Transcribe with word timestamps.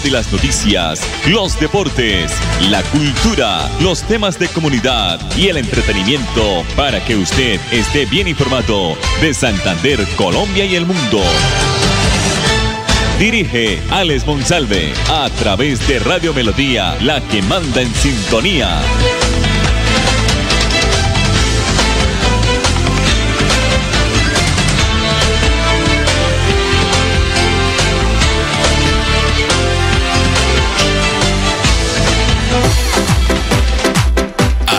de 0.00 0.10
las 0.10 0.32
noticias, 0.32 1.00
los 1.26 1.60
deportes, 1.60 2.32
la 2.70 2.82
cultura, 2.84 3.68
los 3.80 4.02
temas 4.02 4.38
de 4.38 4.48
comunidad 4.48 5.20
y 5.36 5.48
el 5.48 5.58
entretenimiento 5.58 6.64
para 6.76 7.04
que 7.04 7.16
usted 7.16 7.60
esté 7.70 8.06
bien 8.06 8.26
informado 8.26 8.96
de 9.20 9.34
Santander, 9.34 10.06
Colombia 10.16 10.64
y 10.64 10.76
el 10.76 10.86
mundo. 10.86 11.20
Dirige 13.18 13.80
Alex 13.90 14.26
Monsalve 14.26 14.94
a 15.10 15.28
través 15.38 15.86
de 15.86 15.98
Radio 15.98 16.32
Melodía, 16.32 16.96
la 17.02 17.20
que 17.28 17.42
manda 17.42 17.82
en 17.82 17.94
sintonía. 17.94 18.80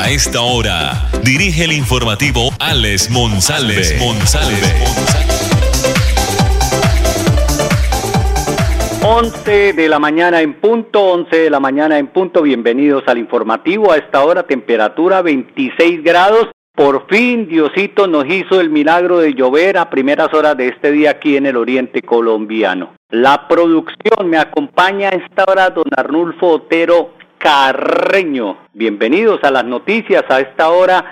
A 0.04 0.10
esta 0.10 0.42
hora, 0.42 1.08
dirige 1.24 1.64
el 1.64 1.72
informativo 1.72 2.50
Alex 2.60 3.10
Monsalve. 3.10 3.98
Monsalve. 4.00 4.68
11 9.02 9.72
de 9.72 9.88
la 9.88 10.00
mañana 10.00 10.42
en 10.42 10.56
punto, 10.56 11.00
11 11.14 11.34
de 11.34 11.50
la 11.50 11.62
mañana 11.62 11.98
en 12.00 12.08
punto. 12.08 12.42
Bienvenidos 12.42 13.04
al 13.08 13.18
informativo. 13.18 13.94
A 13.94 13.96
esta 13.96 14.26
hora, 14.26 14.44
temperatura 14.44 15.22
26 15.22 16.04
grados. 16.04 16.50
Por 16.76 17.08
fin, 17.08 17.48
Diosito 17.48 18.06
nos 18.06 18.26
hizo 18.26 18.60
el 18.60 18.70
milagro 18.70 19.20
de 19.20 19.34
llover 19.34 19.78
a 19.78 19.90
primeras 19.90 20.34
horas 20.34 20.58
de 20.58 20.68
este 20.68 20.92
día 20.92 21.12
aquí 21.12 21.38
en 21.38 21.46
el 21.46 21.56
oriente 21.56 22.02
colombiano. 22.02 22.94
La 23.10 23.48
producción 23.48 24.28
me 24.28 24.38
acompaña 24.38 25.10
a 25.10 25.12
esta 25.12 25.46
hora 25.48 25.70
don 25.70 25.86
Arnulfo 25.95 26.48
Otero 26.48 27.23
Carreño. 27.44 28.55
Bienvenidos 28.72 29.44
a 29.44 29.52
las 29.52 29.66
noticias 29.66 30.23
a 30.30 30.39
esta 30.39 30.69
hora, 30.69 31.03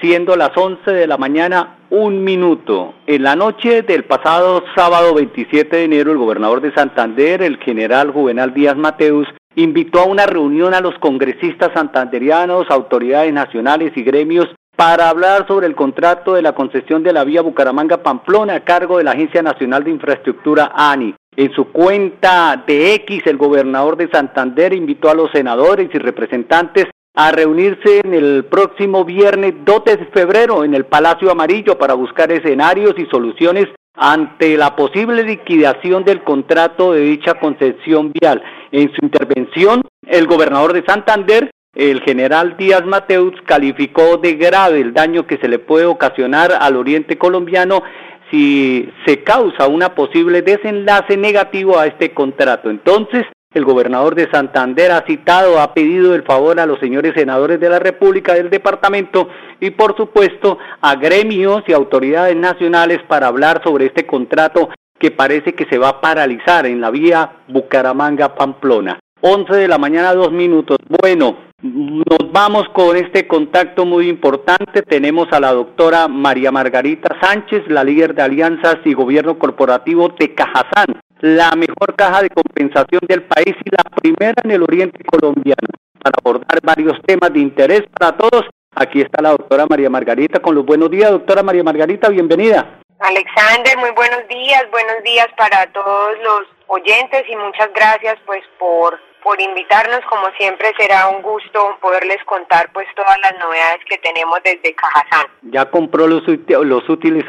siendo 0.00 0.34
las 0.34 0.56
11 0.56 0.90
de 0.90 1.06
la 1.06 1.18
mañana, 1.18 1.76
un 1.90 2.24
minuto. 2.24 2.94
En 3.06 3.22
la 3.22 3.36
noche 3.36 3.82
del 3.82 4.04
pasado 4.04 4.64
sábado 4.74 5.12
27 5.12 5.76
de 5.76 5.84
enero, 5.84 6.10
el 6.10 6.16
gobernador 6.16 6.62
de 6.62 6.72
Santander, 6.72 7.42
el 7.42 7.58
general 7.58 8.12
Juvenal 8.12 8.54
Díaz 8.54 8.78
Mateus, 8.78 9.28
invitó 9.56 10.00
a 10.00 10.06
una 10.06 10.24
reunión 10.24 10.72
a 10.72 10.80
los 10.80 10.98
congresistas 11.00 11.70
santanderianos, 11.74 12.70
autoridades 12.70 13.34
nacionales 13.34 13.92
y 13.94 14.02
gremios 14.04 14.48
para 14.76 15.10
hablar 15.10 15.46
sobre 15.46 15.66
el 15.66 15.74
contrato 15.74 16.32
de 16.32 16.40
la 16.40 16.54
concesión 16.54 17.02
de 17.02 17.12
la 17.12 17.24
vía 17.24 17.42
Bucaramanga-Pamplona 17.42 18.54
a 18.54 18.64
cargo 18.64 18.96
de 18.96 19.04
la 19.04 19.12
Agencia 19.12 19.42
Nacional 19.42 19.84
de 19.84 19.90
Infraestructura 19.90 20.72
ANI. 20.74 21.14
En 21.36 21.52
su 21.52 21.72
cuenta 21.72 22.62
de 22.64 22.94
X, 22.94 23.22
el 23.26 23.36
gobernador 23.36 23.96
de 23.96 24.08
Santander 24.08 24.72
invitó 24.72 25.10
a 25.10 25.14
los 25.14 25.30
senadores 25.32 25.90
y 25.92 25.98
representantes 25.98 26.86
a 27.14 27.32
reunirse 27.32 28.00
en 28.04 28.14
el 28.14 28.44
próximo 28.44 29.04
viernes 29.04 29.54
2 29.64 29.84
de 29.84 29.98
febrero 30.12 30.64
en 30.64 30.74
el 30.74 30.84
Palacio 30.84 31.30
Amarillo 31.30 31.76
para 31.76 31.94
buscar 31.94 32.30
escenarios 32.30 32.94
y 32.98 33.06
soluciones 33.06 33.66
ante 33.96 34.56
la 34.56 34.74
posible 34.74 35.22
liquidación 35.22 36.04
del 36.04 36.22
contrato 36.22 36.92
de 36.92 37.00
dicha 37.00 37.34
concesión 37.34 38.12
vial. 38.12 38.42
En 38.72 38.92
su 38.92 39.04
intervención, 39.04 39.82
el 40.06 40.26
gobernador 40.26 40.72
de 40.72 40.84
Santander, 40.84 41.50
el 41.74 42.00
general 42.02 42.56
Díaz 42.56 42.84
Mateus, 42.84 43.34
calificó 43.46 44.16
de 44.18 44.34
grave 44.34 44.80
el 44.80 44.92
daño 44.92 45.26
que 45.26 45.38
se 45.38 45.48
le 45.48 45.58
puede 45.58 45.86
ocasionar 45.86 46.52
al 46.60 46.76
oriente 46.76 47.18
colombiano 47.18 47.82
si 48.30 48.90
se 49.06 49.22
causa 49.22 49.68
una 49.68 49.94
posible 49.94 50.42
desenlace 50.42 51.16
negativo 51.16 51.78
a 51.78 51.86
este 51.86 52.12
contrato. 52.12 52.70
Entonces, 52.70 53.24
el 53.54 53.64
gobernador 53.64 54.16
de 54.16 54.28
Santander 54.30 54.90
ha 54.90 55.04
citado, 55.06 55.60
ha 55.60 55.74
pedido 55.74 56.14
el 56.14 56.24
favor 56.24 56.58
a 56.58 56.66
los 56.66 56.80
señores 56.80 57.14
senadores 57.14 57.60
de 57.60 57.68
la 57.68 57.78
República 57.78 58.34
del 58.34 58.50
departamento 58.50 59.28
y 59.60 59.70
por 59.70 59.96
supuesto 59.96 60.58
a 60.80 60.96
gremios 60.96 61.62
y 61.68 61.72
autoridades 61.72 62.34
nacionales 62.34 62.98
para 63.06 63.28
hablar 63.28 63.62
sobre 63.62 63.86
este 63.86 64.06
contrato 64.06 64.70
que 64.98 65.12
parece 65.12 65.54
que 65.54 65.66
se 65.66 65.78
va 65.78 65.88
a 65.88 66.00
paralizar 66.00 66.66
en 66.66 66.80
la 66.80 66.90
vía 66.90 67.30
Bucaramanga-Pamplona. 67.48 68.98
11 69.20 69.54
de 69.54 69.68
la 69.68 69.78
mañana, 69.78 70.12
dos 70.14 70.32
minutos. 70.32 70.76
Bueno, 70.88 71.36
nos 71.62 72.30
vamos 72.30 72.68
con 72.74 72.96
este 72.96 73.26
contacto 73.26 73.86
muy 73.86 74.08
importante. 74.08 74.82
Tenemos 74.82 75.28
a 75.32 75.40
la 75.40 75.52
doctora 75.52 76.08
María 76.08 76.52
Margarita 76.52 77.16
Sánchez, 77.20 77.64
la 77.68 77.84
líder 77.84 78.14
de 78.14 78.22
alianzas 78.22 78.78
y 78.84 78.92
gobierno 78.92 79.38
corporativo 79.38 80.10
de 80.10 80.34
Cajazán, 80.34 81.00
la 81.20 81.50
mejor 81.52 81.94
caja 81.96 82.22
de 82.22 82.28
compensación 82.28 83.00
del 83.08 83.22
país 83.22 83.54
y 83.64 83.70
la 83.70 83.82
primera 83.96 84.34
en 84.44 84.50
el 84.50 84.62
oriente 84.62 85.02
colombiano, 85.04 85.68
para 86.02 86.16
abordar 86.22 86.60
varios 86.62 87.00
temas 87.06 87.32
de 87.32 87.40
interés 87.40 87.82
para 87.98 88.16
todos. 88.16 88.44
Aquí 88.74 89.00
está 89.00 89.22
la 89.22 89.30
doctora 89.30 89.66
María 89.70 89.88
Margarita 89.88 90.40
con 90.40 90.54
los 90.54 90.66
buenos 90.66 90.90
días. 90.90 91.10
Doctora 91.10 91.42
María 91.42 91.62
Margarita, 91.62 92.08
bienvenida. 92.08 92.80
Alexander, 92.98 93.78
muy 93.78 93.90
buenos 93.90 94.26
días, 94.28 94.64
buenos 94.70 95.02
días 95.02 95.28
para 95.36 95.66
todos 95.72 96.16
los 96.22 96.42
oyentes 96.68 97.24
y 97.28 97.36
muchas 97.36 97.70
gracias 97.74 98.18
pues 98.26 98.42
por 98.58 98.98
por 99.24 99.40
invitarnos. 99.40 100.00
Como 100.08 100.30
siempre 100.38 100.72
será 100.78 101.08
un 101.08 101.22
gusto 101.22 101.76
poderles 101.80 102.22
contar 102.26 102.70
pues 102.72 102.86
todas 102.94 103.18
las 103.18 103.36
novedades 103.38 103.80
que 103.88 103.98
tenemos 103.98 104.38
desde 104.44 104.74
Cajazán. 104.74 105.26
¿Ya 105.42 105.64
compró 105.68 106.06
los, 106.06 106.22
los 106.28 106.88
útiles 106.88 107.24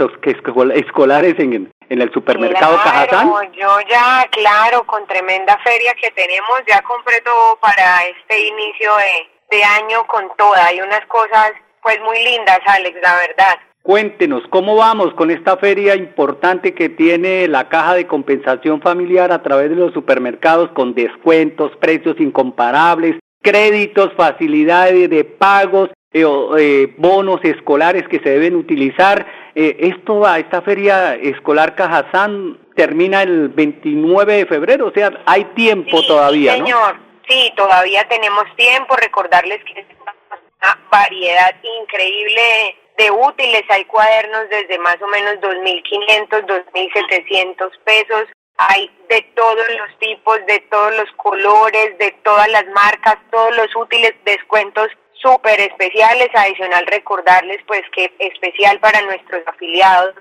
escolares 0.75 1.35
en, 1.39 1.73
en 1.89 2.01
el 2.01 2.11
supermercado 2.13 2.75
Cajazán? 2.83 3.31
Yo 3.53 3.79
ya, 3.89 4.27
claro, 4.29 4.85
con 4.85 5.07
tremenda 5.07 5.57
feria 5.63 5.95
que 5.95 6.11
tenemos, 6.11 6.61
ya 6.67 6.81
compré 6.83 7.21
todo 7.21 7.57
para 7.59 8.05
este 8.05 8.47
inicio 8.47 8.91
de, 8.97 9.57
de 9.57 9.63
año 9.63 10.05
con 10.05 10.29
toda. 10.35 10.67
Hay 10.67 10.81
unas 10.81 11.05
cosas 11.07 11.53
pues 11.81 11.99
muy 12.01 12.21
lindas, 12.23 12.59
Alex, 12.65 12.99
la 13.01 13.15
verdad. 13.15 13.59
Cuéntenos, 13.85 14.41
¿cómo 14.49 14.75
vamos 14.75 15.13
con 15.13 15.29
esta 15.29 15.57
feria 15.57 15.95
importante 15.95 16.73
que 16.73 16.89
tiene 16.89 17.47
la 17.47 17.69
caja 17.69 17.93
de 17.93 18.07
compensación 18.07 18.81
familiar 18.81 19.31
a 19.31 19.43
través 19.43 19.69
de 19.69 19.75
los 19.75 19.93
supermercados 19.93 20.71
con 20.71 20.95
descuentos, 20.95 21.71
precios 21.79 22.19
incomparables, 22.19 23.19
créditos, 23.43 24.11
facilidades 24.17 25.07
de 25.07 25.23
pagos, 25.23 25.91
eh, 26.11 26.25
eh, 26.57 26.95
bonos 26.97 27.41
escolares 27.43 28.07
que 28.07 28.17
se 28.21 28.29
deben 28.31 28.55
utilizar? 28.55 29.23
Eh, 29.53 29.77
esto 29.81 30.17
va, 30.17 30.39
esta 30.39 30.63
feria 30.63 31.13
escolar 31.13 31.75
Cajazán 31.75 32.57
termina 32.75 33.21
el 33.21 33.49
29 33.49 34.33
de 34.33 34.45
febrero, 34.47 34.87
o 34.87 34.91
sea, 34.93 35.11
hay 35.27 35.45
tiempo 35.53 36.01
todavía, 36.07 36.57
¿no? 36.57 36.65
Señor, 36.65 36.95
sí, 37.29 37.53
todavía 37.55 38.03
tenemos 38.07 38.45
tiempo. 38.55 38.95
Recordarles 38.95 39.63
que 39.63 39.79
es 39.79 39.85
una 39.99 40.75
variedad 40.89 41.53
increíble 41.83 42.41
de 42.97 43.11
útiles, 43.11 43.63
hay 43.69 43.85
cuadernos 43.85 44.49
desde 44.49 44.77
más 44.79 45.01
o 45.01 45.07
menos 45.07 45.35
2.500, 45.35 46.45
2.700 46.45 47.71
pesos, 47.83 48.25
hay 48.57 48.89
de 49.09 49.21
todos 49.35 49.67
los 49.77 49.99
tipos, 49.99 50.39
de 50.45 50.59
todos 50.71 50.95
los 50.95 51.11
colores, 51.17 51.97
de 51.97 52.11
todas 52.23 52.47
las 52.49 52.65
marcas, 52.67 53.17
todos 53.31 53.55
los 53.57 53.75
útiles, 53.75 54.13
descuentos 54.23 54.87
súper 55.21 55.59
especiales, 55.59 56.29
adicional 56.33 56.85
recordarles 56.87 57.59
pues 57.67 57.81
que 57.93 58.13
especial 58.19 58.79
para 58.79 59.01
nuestros 59.01 59.41
afiliados, 59.47 60.15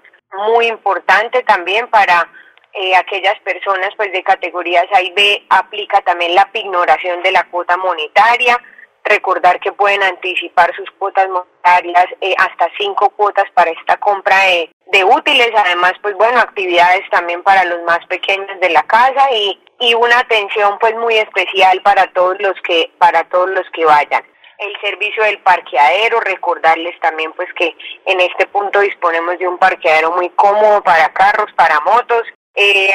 muy 0.48 0.66
importante 0.66 1.42
también 1.44 1.88
para 1.88 2.28
eh, 2.72 2.96
aquellas 2.96 3.38
personas 3.40 3.90
pues 3.96 4.10
de 4.12 4.22
categorías 4.22 4.86
A 4.92 5.02
y 5.02 5.12
B, 5.12 5.44
aplica 5.50 6.00
también 6.00 6.34
la 6.34 6.50
pignoración 6.50 7.22
de 7.22 7.32
la 7.32 7.44
cuota 7.44 7.76
monetaria, 7.76 8.60
recordar 9.04 9.60
que 9.60 9.72
pueden 9.72 10.02
anticipar 10.02 10.74
sus 10.74 10.90
cuotas 10.92 11.28
monetarias 11.28 12.06
eh, 12.20 12.34
hasta 12.38 12.68
cinco 12.78 13.10
cuotas 13.10 13.44
para 13.52 13.70
esta 13.70 13.96
compra 13.98 14.36
de, 14.44 14.70
de, 14.92 15.04
útiles, 15.04 15.50
además 15.56 15.92
pues 16.02 16.14
bueno, 16.16 16.40
actividades 16.40 17.08
también 17.10 17.42
para 17.42 17.64
los 17.64 17.82
más 17.82 18.04
pequeños 18.06 18.58
de 18.60 18.70
la 18.70 18.82
casa 18.84 19.30
y, 19.32 19.60
y 19.80 19.94
una 19.94 20.18
atención 20.18 20.78
pues 20.78 20.94
muy 20.96 21.16
especial 21.18 21.80
para 21.82 22.06
todos 22.12 22.36
los 22.40 22.54
que, 22.62 22.90
para 22.98 23.24
todos 23.24 23.50
los 23.50 23.68
que 23.70 23.84
vayan. 23.84 24.24
El 24.56 24.72
servicio 24.80 25.24
del 25.24 25.38
parqueadero, 25.40 26.20
recordarles 26.20 26.98
también 27.00 27.32
pues 27.32 27.52
que 27.54 27.76
en 28.06 28.20
este 28.20 28.46
punto 28.46 28.80
disponemos 28.80 29.38
de 29.38 29.48
un 29.48 29.58
parqueadero 29.58 30.12
muy 30.12 30.30
cómodo 30.30 30.82
para 30.82 31.12
carros, 31.12 31.52
para 31.56 31.80
motos 31.80 32.22
eh, 32.54 32.90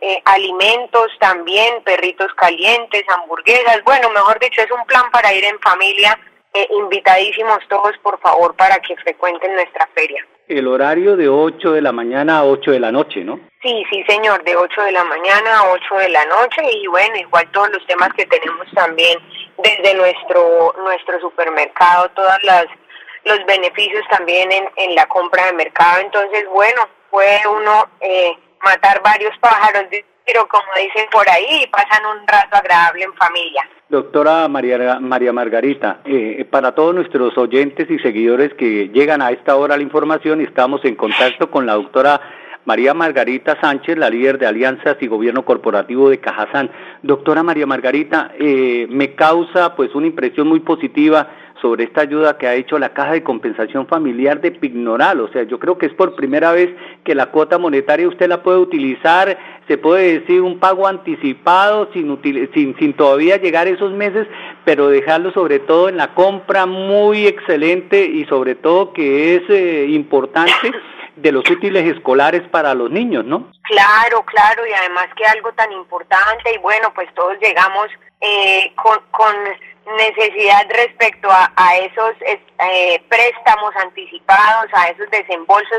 eh, 0.00 0.22
alimentos 0.24 1.10
también, 1.18 1.82
perritos 1.84 2.32
calientes, 2.34 3.04
hamburguesas, 3.08 3.82
bueno, 3.84 4.10
mejor 4.10 4.38
dicho, 4.38 4.62
es 4.62 4.70
un 4.70 4.84
plan 4.86 5.10
para 5.10 5.32
ir 5.34 5.44
en 5.44 5.58
familia, 5.60 6.18
eh, 6.54 6.68
invitadísimos 6.70 7.58
todos, 7.68 7.96
por 8.02 8.18
favor, 8.20 8.54
para 8.54 8.78
que 8.78 8.96
frecuenten 8.96 9.54
nuestra 9.54 9.86
feria. 9.94 10.24
El 10.48 10.68
horario 10.68 11.16
de 11.16 11.28
8 11.28 11.72
de 11.72 11.82
la 11.82 11.90
mañana 11.90 12.38
a 12.38 12.44
8 12.44 12.70
de 12.70 12.80
la 12.80 12.92
noche, 12.92 13.24
¿no? 13.24 13.40
Sí, 13.60 13.84
sí, 13.90 14.04
señor, 14.06 14.44
de 14.44 14.54
8 14.54 14.82
de 14.82 14.92
la 14.92 15.02
mañana 15.02 15.58
a 15.58 15.70
8 15.72 15.94
de 15.96 16.08
la 16.10 16.24
noche 16.26 16.62
y 16.70 16.86
bueno, 16.86 17.16
igual 17.16 17.50
todos 17.50 17.70
los 17.70 17.84
temas 17.86 18.10
que 18.16 18.26
tenemos 18.26 18.66
también 18.72 19.18
desde 19.58 19.94
nuestro 19.94 20.72
nuestro 20.78 21.18
supermercado, 21.20 22.08
todas 22.10 22.40
las 22.44 22.66
los 23.24 23.44
beneficios 23.44 24.04
también 24.08 24.52
en, 24.52 24.68
en 24.76 24.94
la 24.94 25.06
compra 25.08 25.46
de 25.46 25.54
mercado. 25.54 26.00
Entonces, 26.00 26.44
bueno, 26.48 26.88
puede 27.10 27.40
uno 27.48 27.88
eh, 28.00 28.36
matar 28.66 29.00
varios 29.02 29.36
pájaros 29.38 29.86
pero 30.26 30.48
como 30.48 30.66
dicen 30.76 31.08
por 31.12 31.28
ahí, 31.30 31.66
pasan 31.70 32.04
un 32.04 32.26
rato 32.26 32.56
agradable 32.56 33.04
en 33.04 33.14
familia. 33.14 33.68
Doctora 33.88 34.48
María, 34.48 34.98
María 34.98 35.32
Margarita, 35.32 36.00
eh, 36.04 36.44
para 36.50 36.74
todos 36.74 36.92
nuestros 36.96 37.38
oyentes 37.38 37.88
y 37.88 38.00
seguidores 38.00 38.52
que 38.54 38.88
llegan 38.88 39.22
a 39.22 39.30
esta 39.30 39.54
hora 39.54 39.76
la 39.76 39.84
información, 39.84 40.40
estamos 40.40 40.84
en 40.84 40.96
contacto 40.96 41.48
con 41.48 41.64
la 41.64 41.74
doctora 41.74 42.20
María 42.64 42.92
Margarita 42.94 43.56
Sánchez, 43.60 43.96
la 43.96 44.10
líder 44.10 44.38
de 44.38 44.46
Alianzas 44.48 44.96
y 45.00 45.06
Gobierno 45.06 45.44
Corporativo 45.44 46.10
de 46.10 46.18
Cajazán. 46.18 46.68
Doctora 47.02 47.44
María 47.44 47.64
Margarita, 47.64 48.32
eh, 48.40 48.88
me 48.90 49.14
causa 49.14 49.76
pues 49.76 49.94
una 49.94 50.08
impresión 50.08 50.48
muy 50.48 50.58
positiva 50.58 51.28
sobre 51.60 51.84
esta 51.84 52.02
ayuda 52.02 52.38
que 52.38 52.46
ha 52.46 52.54
hecho 52.54 52.78
la 52.78 52.90
Caja 52.90 53.12
de 53.12 53.22
Compensación 53.22 53.86
Familiar 53.86 54.40
de 54.40 54.52
Pignoral. 54.52 55.20
O 55.20 55.28
sea, 55.28 55.42
yo 55.44 55.58
creo 55.58 55.78
que 55.78 55.86
es 55.86 55.94
por 55.94 56.14
primera 56.14 56.52
vez 56.52 56.74
que 57.04 57.14
la 57.14 57.26
cuota 57.26 57.58
monetaria 57.58 58.08
usted 58.08 58.28
la 58.28 58.42
puede 58.42 58.58
utilizar, 58.58 59.38
se 59.66 59.78
puede 59.78 60.20
decir 60.20 60.42
un 60.42 60.58
pago 60.58 60.86
anticipado 60.86 61.88
sin, 61.92 62.20
sin, 62.54 62.76
sin 62.78 62.92
todavía 62.94 63.36
llegar 63.38 63.66
esos 63.68 63.92
meses, 63.92 64.26
pero 64.64 64.88
dejarlo 64.88 65.32
sobre 65.32 65.58
todo 65.58 65.88
en 65.88 65.96
la 65.96 66.14
compra 66.14 66.66
muy 66.66 67.26
excelente 67.26 68.04
y 68.04 68.24
sobre 68.26 68.54
todo 68.54 68.92
que 68.92 69.36
es 69.36 69.42
eh, 69.48 69.86
importante 69.88 70.52
de 71.16 71.32
los 71.32 71.48
útiles 71.50 71.84
escolares 71.96 72.42
para 72.50 72.74
los 72.74 72.90
niños, 72.90 73.24
¿no? 73.24 73.50
Claro, 73.62 74.22
claro, 74.26 74.66
y 74.66 74.72
además 74.72 75.06
que 75.16 75.24
algo 75.24 75.50
tan 75.52 75.72
importante, 75.72 76.54
y 76.54 76.58
bueno, 76.58 76.92
pues 76.94 77.12
todos 77.14 77.36
llegamos 77.40 77.88
eh, 78.20 78.72
con, 78.76 78.98
con 79.10 79.34
necesidad 79.86 80.66
respecto 80.70 81.30
a, 81.30 81.52
a 81.54 81.76
esos 81.76 82.14
eh, 82.22 83.02
préstamos 83.08 83.74
anticipados, 83.76 84.66
a 84.72 84.88
esos 84.88 85.08
desembolsos 85.10 85.78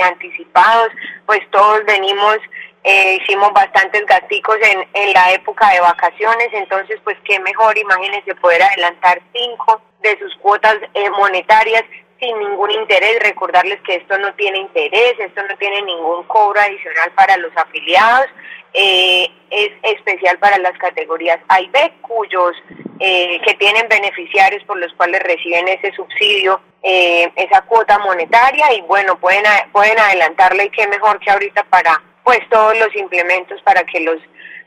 anticipados, 0.00 0.92
pues 1.26 1.40
todos 1.50 1.84
venimos, 1.84 2.38
eh, 2.84 3.18
hicimos 3.20 3.52
bastantes 3.52 4.06
gasticos 4.06 4.56
en, 4.62 4.88
en 4.94 5.12
la 5.12 5.32
época 5.32 5.68
de 5.70 5.80
vacaciones, 5.80 6.48
entonces 6.52 7.00
pues 7.02 7.16
qué 7.24 7.40
mejor, 7.40 7.76
imagínense 7.76 8.34
poder 8.36 8.62
adelantar 8.62 9.20
cinco 9.32 9.82
de 10.02 10.16
sus 10.18 10.34
cuotas 10.36 10.76
eh, 10.94 11.10
monetarias 11.10 11.82
sin 12.20 12.38
ningún 12.38 12.70
interés. 12.70 13.20
Recordarles 13.20 13.80
que 13.82 13.96
esto 13.96 14.18
no 14.18 14.34
tiene 14.34 14.58
interés, 14.58 15.14
esto 15.18 15.42
no 15.42 15.56
tiene 15.56 15.82
ningún 15.82 16.24
cobro 16.24 16.60
adicional 16.60 17.10
para 17.12 17.36
los 17.36 17.56
afiliados. 17.56 18.26
Eh, 18.74 19.30
es 19.50 19.70
especial 19.82 20.38
para 20.38 20.58
las 20.58 20.76
categorías 20.78 21.38
A 21.48 21.60
y 21.60 21.68
B, 21.68 21.92
cuyos 22.02 22.54
eh, 23.00 23.40
que 23.44 23.54
tienen 23.54 23.88
beneficiarios 23.88 24.62
por 24.64 24.78
los 24.78 24.92
cuales 24.92 25.22
reciben 25.22 25.66
ese 25.68 25.90
subsidio, 25.92 26.60
eh, 26.82 27.32
esa 27.36 27.62
cuota 27.62 27.98
monetaria 27.98 28.72
y 28.74 28.82
bueno, 28.82 29.18
pueden, 29.18 29.44
pueden 29.72 29.98
adelantarle 29.98 30.64
y 30.64 30.70
qué 30.70 30.86
mejor 30.86 31.18
que 31.20 31.30
ahorita 31.30 31.64
para 31.64 32.02
pues 32.24 32.40
todos 32.50 32.78
los 32.78 32.94
implementos 32.94 33.60
para 33.62 33.84
que 33.84 34.00
los, 34.00 34.18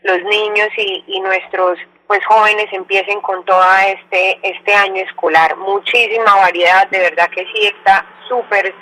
los 0.02 0.24
niños 0.24 0.70
y, 0.78 1.04
y 1.08 1.20
nuestros 1.20 1.78
pues 2.12 2.26
jóvenes 2.26 2.68
empiecen 2.74 3.22
con 3.22 3.42
todo 3.46 3.64
este, 3.88 4.38
este 4.44 4.74
año 4.74 5.02
escolar. 5.02 5.56
Muchísima 5.56 6.36
variedad, 6.36 6.86
de 6.90 7.00
verdad 7.00 7.30
que 7.30 7.46
sí 7.46 7.68
está 7.68 8.06
súper, 8.28 8.76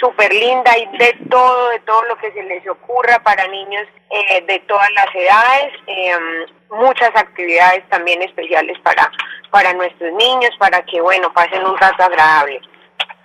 súper 0.00 0.34
linda 0.34 0.76
y 0.76 0.98
de 0.98 1.16
todo, 1.30 1.68
de 1.68 1.78
todo 1.78 2.02
lo 2.06 2.16
que 2.16 2.32
se 2.32 2.42
les 2.42 2.68
ocurra 2.68 3.22
para 3.22 3.46
niños 3.46 3.86
eh, 4.10 4.44
de 4.48 4.58
todas 4.66 4.90
las 4.94 5.14
edades. 5.14 5.72
Em, 5.86 6.46
muchas 6.70 7.10
actividades 7.14 7.88
también 7.88 8.20
especiales 8.20 8.76
para, 8.80 9.12
para 9.52 9.72
nuestros 9.74 10.12
niños, 10.14 10.50
para 10.58 10.82
que, 10.82 11.00
bueno, 11.00 11.32
pasen 11.32 11.64
un 11.64 11.78
rato 11.78 12.02
agradable. 12.02 12.60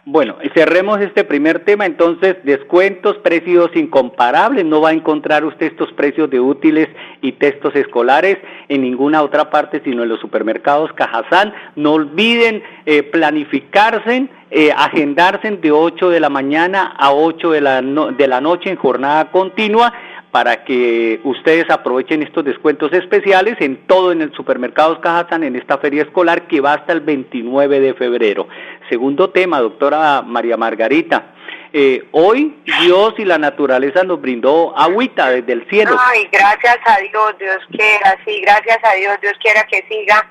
Bueno, 0.09 0.38
cerremos 0.56 1.01
este 1.01 1.25
primer 1.25 1.65
tema, 1.65 1.86
entonces, 1.86 2.38
descuentos, 2.45 3.18
precios 3.18 3.75
incomparables, 3.75 4.63
no 4.63 4.80
va 4.80 4.92
a 4.92 4.94
encontrar 4.94 5.44
usted 5.44 5.65
estos 5.65 5.92
precios 5.92 6.30
de 6.30 6.39
útiles 6.39 6.88
y 7.21 7.33
textos 7.33 7.75
escolares 7.75 8.38
en 8.69 8.83
ninguna 8.83 9.21
otra 9.21 9.50
parte, 9.50 9.81
sino 9.83 10.04
en 10.04 10.09
los 10.09 10.21
supermercados 10.21 10.94
Cajazán. 10.94 11.54
No 11.75 11.92
olviden 11.92 12.63
eh, 12.86 13.04
planificarse, 13.04 14.30
eh, 14.50 14.71
agendarse 14.71 15.51
de 15.51 15.71
8 15.74 16.09
de 16.09 16.21
la 16.21 16.30
mañana 16.30 16.95
a 16.98 17.12
8 17.12 17.51
de 17.51 17.59
la, 17.59 17.81
de 17.81 18.27
la 18.30 18.39
noche 18.39 18.69
en 18.69 18.77
jornada 18.77 19.30
continua 19.30 19.92
para 20.38 20.63
que 20.63 21.19
ustedes 21.24 21.68
aprovechen 21.72 22.22
estos 22.22 22.45
descuentos 22.45 22.94
especiales 22.94 23.56
en 23.60 23.88
todo 23.88 24.12
en 24.12 24.22
el 24.22 24.31
supermercado 24.34 25.01
Cajazán 25.01 25.44
en 25.44 25.56
esta 25.56 25.80
feria 25.80 26.04
escolar 26.04 26.44
que 26.44 26.62
va 26.62 26.74
hasta 26.74 26.94
el 26.94 27.00
29 27.00 27.80
de 27.80 27.95
febrero. 27.95 28.48
Segundo 28.88 29.31
tema, 29.31 29.60
doctora 29.60 30.22
María 30.22 30.56
Margarita. 30.56 31.34
Eh, 31.74 32.07
hoy 32.12 32.56
Dios 32.84 33.16
y 33.18 33.25
la 33.25 33.39
naturaleza 33.39 34.04
nos 34.04 34.22
brindó 34.22 34.78
agüita 34.78 35.31
desde 35.31 35.54
el 35.54 35.68
cielo. 35.69 35.98
Ay, 36.00 36.30
gracias 36.31 36.78
a 36.86 37.00
Dios, 37.00 37.36
Dios 37.40 37.57
quiera, 37.72 38.16
sí, 38.24 38.40
gracias 38.40 38.78
a 38.83 38.95
Dios, 38.95 39.18
Dios 39.19 39.33
quiera 39.42 39.63
que 39.63 39.83
siga 39.90 40.24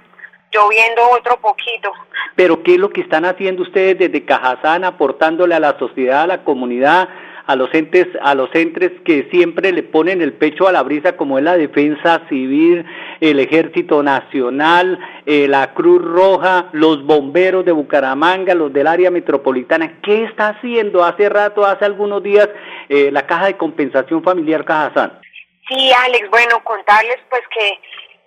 lloviendo 0.52 1.02
otro 1.10 1.36
poquito. 1.40 1.92
Pero 2.36 2.62
¿qué 2.62 2.74
es 2.74 2.78
lo 2.78 2.90
que 2.90 3.00
están 3.00 3.24
haciendo 3.24 3.62
ustedes 3.62 3.98
desde 3.98 4.24
Cajazán 4.24 4.84
aportándole 4.84 5.56
a 5.56 5.60
la 5.60 5.76
sociedad, 5.80 6.22
a 6.22 6.26
la 6.28 6.44
comunidad? 6.44 7.08
A 7.46 7.54
los 7.54 7.72
entes, 7.74 8.08
a 8.20 8.34
los 8.34 8.52
entes 8.54 8.90
que 9.04 9.28
siempre 9.30 9.72
le 9.72 9.82
ponen 9.84 10.20
el 10.20 10.32
pecho 10.32 10.66
a 10.66 10.72
la 10.72 10.82
brisa, 10.82 11.16
como 11.16 11.38
es 11.38 11.44
la 11.44 11.56
Defensa 11.56 12.22
Civil, 12.28 12.84
el 13.20 13.38
Ejército 13.38 14.02
Nacional, 14.02 14.98
eh, 15.26 15.46
la 15.48 15.72
Cruz 15.72 16.02
Roja, 16.02 16.68
los 16.72 17.04
bomberos 17.04 17.64
de 17.64 17.72
Bucaramanga, 17.72 18.54
los 18.54 18.72
del 18.72 18.88
área 18.88 19.10
metropolitana. 19.10 20.00
¿Qué 20.02 20.24
está 20.24 20.48
haciendo 20.48 21.04
hace 21.04 21.28
rato, 21.28 21.64
hace 21.64 21.84
algunos 21.84 22.22
días, 22.22 22.48
eh, 22.88 23.10
la 23.12 23.26
Caja 23.26 23.46
de 23.46 23.56
Compensación 23.56 24.24
Familiar 24.24 24.64
Cajazán? 24.64 25.20
Sí, 25.68 25.92
Alex, 26.04 26.28
bueno, 26.30 26.62
contarles 26.64 27.18
pues 27.30 27.42
que 27.54 27.68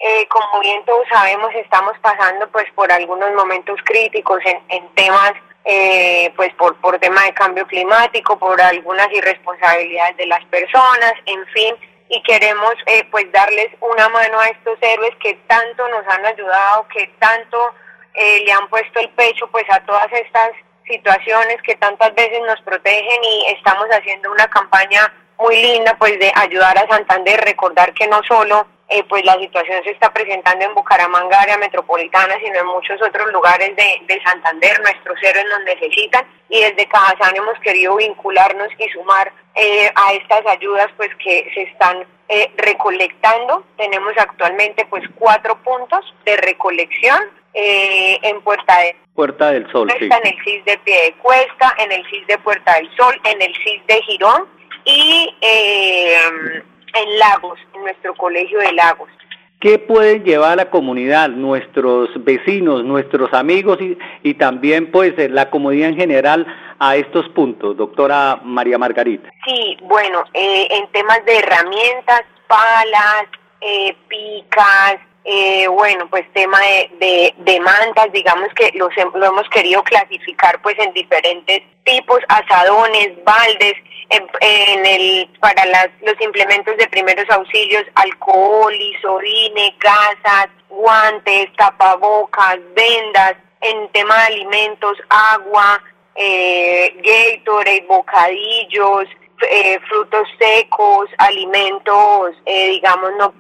eh, 0.02 0.28
como 0.30 0.62
bien 0.62 0.84
todos 0.86 1.06
sabemos, 1.12 1.50
estamos 1.56 1.94
pasando 2.02 2.48
pues 2.52 2.66
por 2.74 2.90
algunos 2.90 3.34
momentos 3.34 3.78
críticos 3.84 4.40
en, 4.46 4.60
en 4.70 4.88
temas 4.96 5.34
eh, 5.66 6.32
pues 6.36 6.54
por, 6.56 6.76
por 6.78 6.98
tema 7.00 7.24
de 7.24 7.34
cambio 7.34 7.68
climático, 7.68 8.38
por 8.40 8.62
algunas 8.62 9.12
irresponsabilidades 9.12 10.18
de 10.18 10.28
las 10.28 10.44
personas, 10.46 11.14
en 11.26 11.46
fin, 11.48 11.76
y 12.10 12.22
queremos 12.24 12.74
eh, 12.88 13.08
pues 13.12 13.32
darles 13.32 13.68
una 13.80 14.10
mano 14.10 14.40
a 14.40 14.48
estos 14.48 14.78
héroes 14.82 15.16
que 15.22 15.36
tanto 15.48 15.88
nos 15.90 16.08
han 16.08 16.26
ayudado, 16.26 16.88
que 16.88 17.08
tanto 17.20 17.58
eh, 18.16 18.44
le 18.46 18.52
han 18.52 18.68
puesto 18.68 19.00
el 19.00 19.10
pecho 19.10 19.48
pues 19.52 19.66
a 19.70 19.80
todas 19.86 20.12
estas 20.12 20.52
situaciones 20.88 21.62
que 21.62 21.76
tantas 21.76 22.14
veces 22.16 22.40
nos 22.48 22.60
protegen 22.62 23.24
y 23.24 23.46
estamos 23.52 23.86
haciendo 23.92 24.32
una 24.32 24.48
campaña 24.48 25.14
muy 25.38 25.56
linda 25.62 25.96
pues 26.00 26.18
de 26.20 26.32
ayudar 26.36 26.78
a 26.78 26.88
Santander, 26.88 27.40
recordar 27.42 27.94
que 27.94 28.08
no 28.08 28.22
solo 28.28 28.66
eh, 28.90 29.04
pues 29.08 29.24
la 29.24 29.34
situación 29.36 29.84
se 29.84 29.92
está 29.92 30.12
presentando 30.12 30.66
en 30.66 30.74
Bucaramanga, 30.74 31.42
área 31.42 31.58
metropolitana, 31.60 32.36
sino 32.44 32.60
en 32.60 32.66
muchos 32.66 33.00
otros 33.02 33.32
lugares 33.32 33.76
de, 33.76 34.02
de 34.08 34.22
Santander. 34.24 34.82
Nuestros 34.82 35.16
héroes 35.22 35.46
nos 35.46 35.64
necesitan 35.64 36.26
y 36.50 36.62
desde 36.62 36.88
Cajazán 36.88 37.36
hemos 37.36 37.60
querido 37.60 37.96
vincularnos 37.98 38.70
y 38.80 38.90
sumar 38.90 39.32
eh, 39.54 39.92
a 39.94 40.14
estas 40.14 40.44
ayudas 40.48 40.88
pues 40.98 41.10
que 41.24 41.52
se 41.54 41.62
están 41.64 42.04
eh, 42.30 42.52
recolectando. 42.58 43.64
Tenemos 43.78 44.14
actualmente 44.18 44.84
pues 44.88 45.04
cuatro 45.16 45.56
puntos 45.64 46.04
de 46.26 46.38
recolección 46.38 47.20
en 47.52 48.42
Puerta 48.42 48.78
de 48.80 48.96
Puerta 49.16 49.52
del 49.52 49.70
Sol, 49.72 49.92
en 49.92 50.12
el 50.14 50.44
CIS 50.44 50.66
de 50.66 50.78
Pie 50.78 51.02
de 51.04 51.14
Cuesta, 51.14 51.76
en 51.80 51.92
el 51.92 52.06
CIS 52.10 52.28
de 52.28 52.38
Puerta 52.38 52.76
del 52.76 52.90
Sol, 52.96 53.20
en 53.24 53.42
el 53.42 53.54
CIS 53.56 53.86
de 53.88 54.02
Girón 54.04 54.48
y 54.86 55.36
en 56.94 57.20
Lagos, 57.20 57.60
en 57.74 57.82
nuestro 57.82 58.16
colegio 58.16 58.60
de 58.60 58.74
Lagos. 58.74 59.10
¿Qué 59.60 59.78
pueden 59.78 60.24
llevar 60.24 60.54
a 60.54 60.56
la 60.56 60.70
comunidad, 60.70 61.28
nuestros 61.28 62.10
vecinos, 62.24 62.86
nuestros 62.86 63.34
amigos 63.34 63.78
y, 63.82 63.98
y 64.24 64.36
también 64.36 64.90
pues 64.90 65.14
eh, 65.18 65.28
la 65.28 65.50
comunidad 65.50 65.90
en 65.90 65.98
general 65.98 66.48
a 66.80 66.96
estos 66.96 67.28
puntos, 67.30 67.76
doctora 67.76 68.40
María 68.42 68.78
Margarita? 68.78 69.30
Sí, 69.46 69.78
bueno, 69.82 70.24
eh, 70.34 70.68
en 70.72 70.88
temas 70.92 71.26
de 71.26 71.40
herramientas, 71.40 72.22
palas, 72.48 73.26
eh, 73.60 73.94
picas, 74.08 74.96
eh, 75.24 75.68
bueno, 75.68 76.08
pues 76.10 76.26
tema 76.34 76.60
de, 76.62 76.92
de, 77.00 77.34
de, 77.38 77.60
mantas, 77.60 78.12
digamos 78.12 78.50
que 78.56 78.72
los, 78.76 78.92
lo 79.16 79.26
hemos 79.28 79.48
querido 79.50 79.84
clasificar 79.84 80.62
pues 80.62 80.78
en 80.80 80.94
diferentes 80.94 81.62
tipos, 81.84 82.20
asadones, 82.30 83.24
baldes, 83.24 83.76
en, 84.10 84.86
el 84.86 85.30
para 85.40 85.66
las, 85.66 85.90
los 86.02 86.20
implementos 86.22 86.76
de 86.78 86.88
primeros 86.88 87.30
auxilios, 87.30 87.84
alcohol, 87.96 88.74
isodine, 88.74 89.76
gasas, 89.80 90.50
guantes, 90.70 91.54
tapabocas, 91.58 92.58
vendas, 92.76 93.36
en 93.62 93.90
tema 93.90 94.16
de 94.16 94.36
alimentos, 94.36 94.98
agua, 95.10 95.84
eh, 96.16 96.96
bocadillos, 97.88 99.08
eh, 99.50 99.80
frutos 99.88 100.28
secos, 100.38 101.10
alimentos, 101.18 102.36
eh, 102.46 102.70
digamos, 102.70 103.12
no 103.18 103.34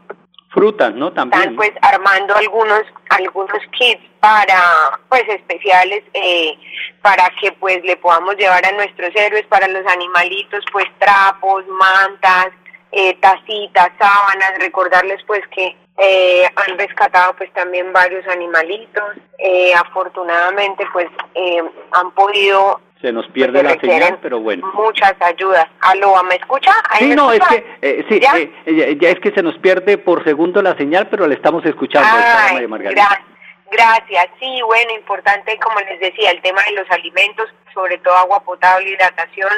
frutas, 0.49 0.93
¿no? 0.93 1.11
También. 1.13 1.41
Están 1.41 1.55
pues 1.55 1.71
armando 1.81 2.35
algunos 2.35 2.81
algunos 3.09 3.59
kits 3.77 4.03
para 4.19 4.99
pues 5.07 5.23
especiales 5.27 6.03
eh, 6.13 6.57
para 7.01 7.29
que 7.39 7.51
pues 7.53 7.83
le 7.83 7.97
podamos 7.97 8.35
llevar 8.35 8.65
a 8.65 8.71
nuestros 8.71 9.15
héroes 9.15 9.45
para 9.47 9.67
los 9.67 9.85
animalitos 9.87 10.63
pues 10.71 10.85
trapos, 10.99 11.65
mantas, 11.67 12.49
eh, 12.91 13.15
tacitas, 13.19 13.89
sábanas, 13.99 14.53
recordarles 14.59 15.21
pues 15.25 15.41
que 15.55 15.75
eh, 16.01 16.49
han 16.55 16.77
rescatado 16.77 17.35
pues 17.35 17.51
también 17.53 17.91
varios 17.91 18.25
animalitos, 18.27 19.17
eh, 19.37 19.73
afortunadamente 19.73 20.85
pues 20.93 21.07
eh, 21.35 21.61
han 21.91 22.11
podido 22.11 22.79
se 23.01 23.13
nos 23.13 23.27
pierde 23.27 23.63
la 23.63 23.79
señal, 23.79 24.19
pero 24.21 24.39
bueno. 24.39 24.69
Muchas 24.73 25.13
ayudas. 25.21 25.67
Aló, 25.81 26.21
¿me 26.23 26.35
escucha? 26.35 26.71
sí, 26.97 27.15
no, 27.15 27.31
es 27.31 27.39
que, 27.39 27.65
eh, 27.81 28.05
sí, 28.09 28.19
¿Ya? 28.19 28.37
Eh, 28.37 28.97
ya 28.99 29.09
es 29.09 29.19
que 29.19 29.31
se 29.31 29.41
nos 29.41 29.57
pierde 29.59 29.97
por 29.97 30.23
segundo 30.23 30.61
la 30.61 30.75
señal, 30.75 31.07
pero 31.09 31.25
le 31.27 31.35
estamos 31.35 31.65
escuchando. 31.65 32.09
Ay, 32.11 32.67
Margarita. 32.67 33.23
Gracias. 33.71 34.27
Sí, 34.39 34.61
bueno, 34.65 34.91
importante, 34.95 35.57
como 35.59 35.79
les 35.79 35.99
decía, 35.99 36.31
el 36.31 36.41
tema 36.41 36.61
de 36.63 36.73
los 36.73 36.89
alimentos, 36.91 37.47
sobre 37.73 37.99
todo 37.99 38.15
agua 38.15 38.43
potable, 38.43 38.89
hidratación, 38.89 39.51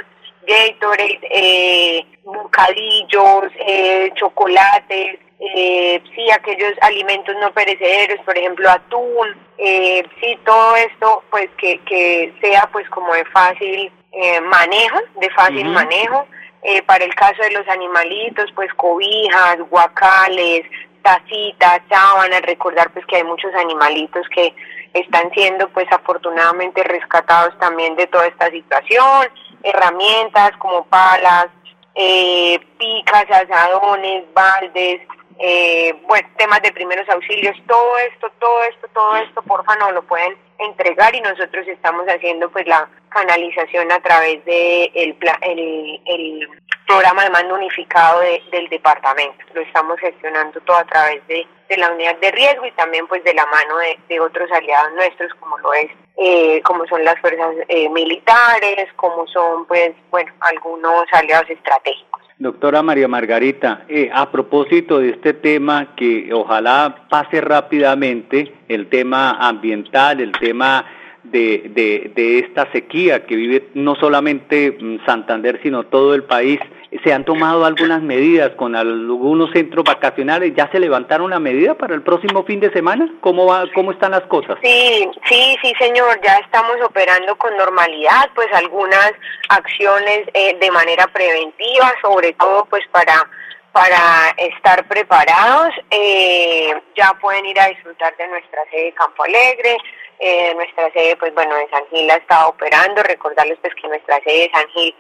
Gatorade, 0.46 1.20
eh, 1.30 2.06
bocadillos, 2.24 3.52
eh, 3.60 4.12
chocolates, 4.16 5.20
eh, 5.44 6.04
sí, 6.16 6.30
aquellos 6.30 6.74
alimentos 6.82 7.36
no 7.42 7.52
perecederos, 7.52 8.24
por 8.24 8.38
ejemplo, 8.38 8.70
atún, 8.70 9.36
eh, 9.58 10.04
sí, 10.20 10.38
todo 10.46 10.76
esto, 10.76 11.24
pues 11.32 11.50
que, 11.58 11.80
que 11.80 12.32
sea 12.40 12.70
pues 12.72 12.88
como 12.90 13.12
de 13.16 13.26
fácil 13.26 13.92
eh, 14.12 14.40
manejo, 14.42 15.00
de 15.20 15.30
fácil 15.32 15.66
manejo. 15.70 16.28
Eh, 16.62 16.84
para 16.84 17.06
el 17.06 17.16
caso 17.16 17.42
de 17.42 17.52
los 17.52 17.68
animalitos, 17.68 18.52
pues 18.54 18.72
cobijas, 18.76 19.58
guacales, 19.72 20.62
tacitas, 21.02 21.82
sábanas, 21.90 22.44
recordar 22.44 22.92
pues 22.92 23.04
que 23.08 23.16
hay 23.16 23.24
muchos 23.24 23.52
animalitos 23.56 24.28
que 24.30 24.54
están 24.94 25.32
siendo 25.34 25.70
pues 25.70 25.88
afortunadamente 25.92 26.84
rescatados 26.84 27.58
también 27.58 27.96
de 27.96 28.06
toda 28.06 28.28
esta 28.28 28.52
situación, 28.52 29.28
herramientas 29.64 30.52
como 30.60 30.86
palas, 30.86 31.48
eh, 31.96 32.60
picas, 32.78 33.26
asadones, 33.32 34.24
baldes, 34.36 35.02
eh, 35.40 35.94
bueno, 36.08 36.28
temas 36.38 36.62
de 36.62 36.72
primeros 36.72 37.08
auxilios, 37.10 37.56
todo 37.68 37.98
esto, 37.98 38.32
todo 38.40 38.64
esto, 38.64 38.88
todo 38.94 39.16
esto, 39.18 39.42
porfa, 39.44 39.76
no 39.78 39.92
lo 39.92 40.04
pueden 40.04 40.36
entregar 40.60 41.14
y 41.16 41.22
nosotros 41.22 41.68
estamos 41.68 42.06
haciendo 42.08 42.50
pues 42.50 42.68
la 42.68 42.88
canalización 43.10 43.92
a 43.92 44.00
través 44.00 44.44
de 44.46 44.86
el, 44.94 45.18
el, 45.42 46.02
el 46.06 46.50
programa 46.88 47.24
de 47.24 47.30
mando 47.30 47.56
unificado 47.56 48.22
del 48.52 48.70
departamento. 48.70 49.46
Lo 49.54 49.62
estamos 49.62 50.00
gestionando 50.00 50.60
todo 50.62 50.78
a 50.78 50.86
través 50.86 51.26
de, 51.28 51.48
de, 51.70 51.78
la 51.78 51.90
unidad 51.92 52.18
de 52.18 52.32
riesgo 52.32 52.66
y 52.66 52.72
también 52.72 53.08
pues 53.08 53.24
de 53.24 53.34
la 53.34 53.46
mano 53.46 53.78
de, 53.78 54.00
de 54.10 54.20
otros 54.20 54.52
aliados 54.52 54.94
nuestros 54.94 55.34
como 55.36 55.58
lo 55.60 55.74
es, 55.74 55.90
eh, 56.18 56.62
como 56.64 56.86
son 56.88 57.04
las 57.04 57.20
fuerzas 57.20 57.56
eh, 57.68 57.90
militares, 57.90 58.90
como 58.96 59.26
son 59.28 59.66
pues, 59.66 59.92
bueno, 60.10 60.32
algunos 60.42 61.06
aliados 61.12 61.50
estratégicos. 61.50 62.21
Doctora 62.42 62.82
María 62.82 63.08
Margarita, 63.08 63.86
eh, 63.88 64.10
a 64.12 64.32
propósito 64.32 64.98
de 64.98 65.12
este 65.12 65.34
tema 65.34 65.94
que 65.96 66.34
ojalá 66.34 67.06
pase 67.08 67.40
rápidamente, 67.40 68.52
el 68.68 68.88
tema 68.88 69.34
ambiental, 69.34 70.20
el 70.22 70.32
tema 70.32 70.84
de, 71.24 71.70
de, 71.70 72.12
de 72.16 72.40
esta 72.40 72.72
sequía 72.72 73.26
que 73.26 73.36
vive 73.36 73.70
no 73.74 73.96
solamente 73.96 74.72
mm, 74.72 75.06
Santander, 75.06 75.60
sino 75.62 75.84
todo 75.84 76.16
el 76.16 76.24
país, 76.24 76.60
se 77.04 77.14
han 77.14 77.24
tomado 77.24 77.66
algunas 77.66 78.02
medidas 78.02 78.52
con 78.56 78.76
algunos 78.76 79.52
centros 79.52 79.86
vacacionales. 79.86 80.54
¿Ya 80.56 80.70
se 80.72 80.80
levantaron 80.80 81.30
la 81.30 81.40
medida 81.40 81.76
para 81.76 81.96
el 81.96 82.02
próximo 82.02 82.44
fin 82.44 82.60
de 82.60 82.72
semana? 82.74 83.10
¿Cómo, 83.22 83.46
va, 83.46 83.66
cómo 83.74 83.92
están 83.92 84.12
las 84.12 84.24
cosas? 84.24 84.58
Sí, 84.62 85.10
sí, 85.30 85.56
sí, 85.62 85.74
señor. 85.80 86.20
Ya 86.22 86.36
estamos 86.38 86.76
operando 86.84 87.36
con 87.38 87.56
normalidad, 87.56 88.30
pues 88.36 88.48
algunas 88.54 89.14
acciones 89.48 90.28
eh, 90.34 90.58
de 90.60 90.72
manera 90.72 91.08
preventiva, 91.08 91.94
sobre 92.02 92.34
todo 92.34 92.66
pues 92.66 92.84
para 92.92 93.28
para 93.72 94.34
estar 94.36 94.86
preparados. 94.88 95.74
Eh, 95.90 96.74
ya 96.98 97.14
pueden 97.22 97.46
ir 97.46 97.58
a 97.58 97.68
disfrutar 97.68 98.16
de 98.18 98.28
nuestra 98.28 98.60
sede 98.70 98.86
de 98.86 98.94
Campo 98.94 99.24
Alegre. 99.24 99.78
Eh, 100.24 100.54
nuestra 100.54 100.92
sede, 100.92 101.16
pues 101.18 101.34
bueno, 101.34 101.56
de 101.56 101.68
San 101.70 101.84
Gil 101.88 102.10
ha 102.12 102.18
estado 102.18 102.50
operando. 102.50 103.02
Recordarles 103.02 103.58
pues 103.60 103.74
que 103.74 103.88
nuestra 103.88 104.20
sede 104.24 104.44
de 104.44 104.52
San 104.54 104.68
Gil 104.70 104.96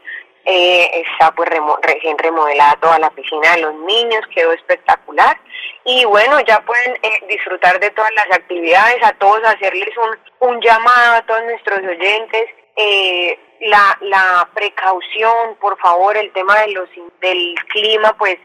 eh, 0.46 1.04
está 1.06 1.32
pues 1.36 1.48
recién 1.84 2.18
remodelada 2.18 2.80
toda 2.82 2.98
la 2.98 3.12
piscina 3.12 3.56
de 3.56 3.62
los 3.62 3.76
niños, 3.76 4.26
quedó 4.34 4.52
espectacular. 4.52 5.40
Y 5.86 6.06
bueno, 6.06 6.40
ya 6.42 6.62
pueden 6.62 6.96
eh, 7.04 7.24
disfrutar 7.30 7.80
de 7.80 7.92
todas 7.92 8.12
las 8.16 8.32
actividades, 8.32 8.98
a 9.04 9.14
todos 9.14 9.44
hacerles 9.44 9.96
un, 9.96 10.50
un 10.50 10.60
llamado 10.60 11.18
a 11.18 11.22
todos 11.28 11.44
nuestros 11.44 11.80
oyentes. 11.82 12.46
La, 13.60 13.96
la 14.02 14.50
precaución, 14.56 15.56
por 15.60 15.78
favor, 15.78 16.18
el 16.18 16.32
tema 16.32 16.62
de 16.62 16.72
los, 16.72 16.90
del 17.20 17.54
clima, 17.68 18.18
pues 18.18 18.38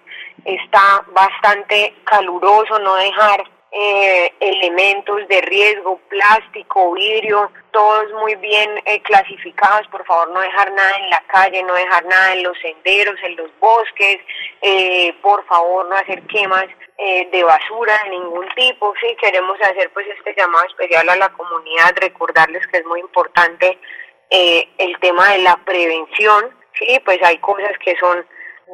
está 0.44 1.06
bastante 1.06 1.94
caluroso, 2.04 2.78
no 2.80 2.96
dejar 2.96 3.44
eh, 3.78 4.32
elementos 4.40 5.28
de 5.28 5.40
riesgo, 5.42 6.00
plástico, 6.08 6.92
vidrio, 6.94 7.50
todos 7.72 8.10
muy 8.14 8.34
bien 8.36 8.70
eh, 8.86 9.02
clasificados, 9.02 9.86
por 9.88 10.02
favor 10.06 10.30
no 10.30 10.40
dejar 10.40 10.72
nada 10.72 10.96
en 10.98 11.10
la 11.10 11.22
calle, 11.26 11.62
no 11.62 11.74
dejar 11.74 12.06
nada 12.06 12.32
en 12.32 12.42
los 12.42 12.58
senderos, 12.58 13.16
en 13.22 13.36
los 13.36 13.50
bosques, 13.60 14.18
eh, 14.62 15.14
por 15.20 15.44
favor 15.44 15.86
no 15.88 15.96
hacer 15.96 16.22
quemas 16.22 16.66
eh, 16.96 17.28
de 17.30 17.44
basura 17.44 18.00
de 18.04 18.10
ningún 18.10 18.48
tipo, 18.54 18.94
sí, 18.98 19.14
queremos 19.20 19.60
hacer 19.60 19.90
pues 19.92 20.06
este 20.16 20.34
llamado 20.34 20.64
especial 20.68 21.06
a 21.10 21.16
la 21.16 21.28
comunidad, 21.28 21.94
recordarles 21.96 22.66
que 22.68 22.78
es 22.78 22.86
muy 22.86 23.00
importante 23.00 23.78
eh, 24.30 24.68
el 24.78 24.98
tema 25.00 25.32
de 25.32 25.38
la 25.40 25.56
prevención, 25.66 26.50
sí, 26.78 26.98
pues 27.04 27.22
hay 27.22 27.36
cosas 27.38 27.72
que 27.84 27.94
son 27.98 28.24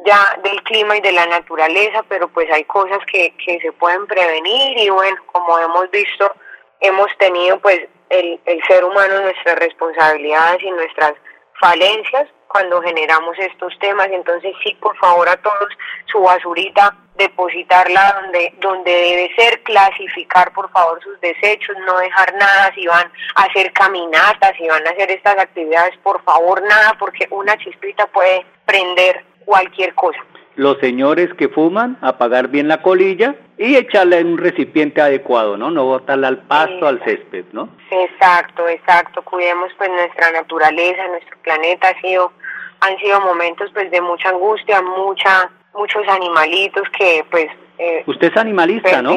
ya 0.05 0.39
del 0.43 0.61
clima 0.63 0.97
y 0.97 1.01
de 1.01 1.11
la 1.11 1.25
naturaleza, 1.25 2.03
pero 2.09 2.27
pues 2.27 2.49
hay 2.51 2.63
cosas 2.65 2.99
que, 3.11 3.33
que 3.37 3.59
se 3.59 3.71
pueden 3.73 4.05
prevenir 4.07 4.77
y 4.77 4.89
bueno, 4.89 5.17
como 5.31 5.57
hemos 5.59 5.89
visto, 5.91 6.31
hemos 6.79 7.15
tenido 7.17 7.59
pues 7.59 7.79
el, 8.09 8.39
el 8.45 8.63
ser 8.67 8.83
humano 8.83 9.21
nuestras 9.21 9.57
responsabilidades 9.57 10.61
y 10.63 10.71
nuestras 10.71 11.13
falencias 11.59 12.27
cuando 12.53 12.83
generamos 12.83 13.35
estos 13.39 13.73
temas, 13.79 14.07
entonces 14.11 14.53
sí, 14.63 14.77
por 14.79 14.95
favor 14.97 15.27
a 15.27 15.37
todos, 15.37 15.69
su 16.05 16.21
basurita, 16.21 16.95
depositarla 17.15 18.19
donde, 18.21 18.53
donde 18.59 18.91
debe 18.91 19.35
ser, 19.35 19.63
clasificar 19.63 20.53
por 20.53 20.69
favor 20.71 21.01
sus 21.01 21.19
desechos, 21.19 21.75
no 21.87 21.97
dejar 21.97 22.35
nada, 22.35 22.71
si 22.75 22.85
van 22.85 23.11
a 23.35 23.43
hacer 23.43 23.73
caminatas, 23.73 24.53
si 24.55 24.67
van 24.67 24.85
a 24.85 24.91
hacer 24.91 25.09
estas 25.09 25.35
actividades, 25.39 25.97
por 26.03 26.23
favor 26.23 26.61
nada, 26.61 26.95
porque 26.99 27.27
una 27.31 27.57
chispita 27.57 28.05
puede 28.05 28.45
prender 28.65 29.25
cualquier 29.45 29.93
cosa. 29.95 30.19
Los 30.55 30.77
señores 30.79 31.33
que 31.33 31.49
fuman, 31.49 31.97
apagar 32.01 32.49
bien 32.49 32.67
la 32.67 32.81
colilla 32.83 33.35
y 33.57 33.75
echarla 33.75 34.17
en 34.17 34.33
un 34.33 34.37
recipiente 34.37 35.01
adecuado, 35.01 35.57
¿no? 35.57 35.71
No 35.71 35.85
botarla 35.85 36.27
al 36.27 36.39
pasto, 36.43 36.87
al 36.87 37.03
césped, 37.03 37.45
¿no? 37.53 37.69
Exacto, 37.89 38.67
exacto. 38.67 39.23
Cuidemos 39.23 39.71
pues 39.77 39.89
nuestra 39.89 40.31
naturaleza, 40.31 41.07
nuestro 41.07 41.37
planeta. 41.41 41.89
Ha 41.89 42.01
sido, 42.01 42.31
han 42.81 42.97
sido 42.99 43.19
momentos 43.21 43.71
pues 43.73 43.89
de 43.89 43.99
mucha 44.01 44.29
angustia, 44.29 44.81
mucha, 44.81 45.49
muchos 45.73 46.07
animalitos 46.07 46.83
que 46.97 47.25
pues... 47.31 47.47
Eh, 47.79 48.03
Usted 48.05 48.31
es 48.31 48.37
animalista, 48.37 49.01
¿no? 49.01 49.15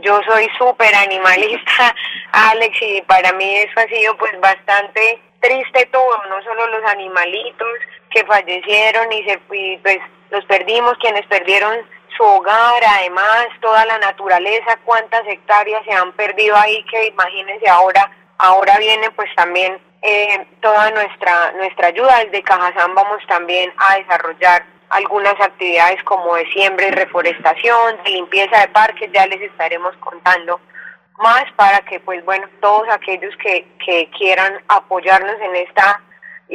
Yo 0.00 0.20
soy 0.28 0.48
súper 0.58 0.92
animalista, 0.94 1.94
Alex, 2.32 2.76
y 2.82 3.00
para 3.02 3.32
mí 3.32 3.56
eso 3.56 3.80
ha 3.80 3.86
sido 3.86 4.16
pues 4.16 4.38
bastante 4.40 5.20
triste 5.40 5.88
todo, 5.92 6.22
no 6.28 6.42
solo 6.42 6.66
los 6.68 6.90
animalitos 6.90 7.68
que 8.14 8.24
fallecieron 8.24 9.12
y, 9.12 9.24
se, 9.24 9.38
pues 9.38 9.98
los 10.30 10.44
perdimos, 10.46 10.96
quienes 10.98 11.26
perdieron 11.26 11.76
su 12.16 12.22
hogar, 12.22 12.82
además 13.00 13.48
toda 13.60 13.84
la 13.86 13.98
naturaleza, 13.98 14.78
cuántas 14.84 15.26
hectáreas 15.26 15.84
se 15.84 15.92
han 15.92 16.12
perdido 16.12 16.56
ahí, 16.56 16.84
que 16.84 17.08
imagínense 17.08 17.68
ahora, 17.68 18.10
ahora 18.38 18.78
viene 18.78 19.10
pues 19.10 19.28
también 19.34 19.78
eh, 20.02 20.46
toda 20.60 20.90
nuestra, 20.92 21.52
nuestra 21.52 21.88
ayuda. 21.88 22.24
Desde 22.24 22.42
Cajazán 22.42 22.94
vamos 22.94 23.20
también 23.26 23.72
a 23.76 23.96
desarrollar 23.96 24.64
algunas 24.90 25.34
actividades 25.40 26.02
como 26.04 26.36
de 26.36 26.46
siembra 26.52 26.86
y 26.86 26.90
reforestación, 26.92 27.96
de 28.04 28.10
limpieza 28.10 28.60
de 28.60 28.68
parques, 28.68 29.10
ya 29.12 29.26
les 29.26 29.40
estaremos 29.40 29.96
contando 29.96 30.60
más 31.18 31.44
para 31.56 31.80
que 31.80 32.00
pues 32.00 32.24
bueno, 32.24 32.46
todos 32.60 32.88
aquellos 32.88 33.34
que, 33.36 33.66
que 33.84 34.08
quieran 34.16 34.60
apoyarnos 34.68 35.36
en 35.40 35.56
esta 35.56 36.00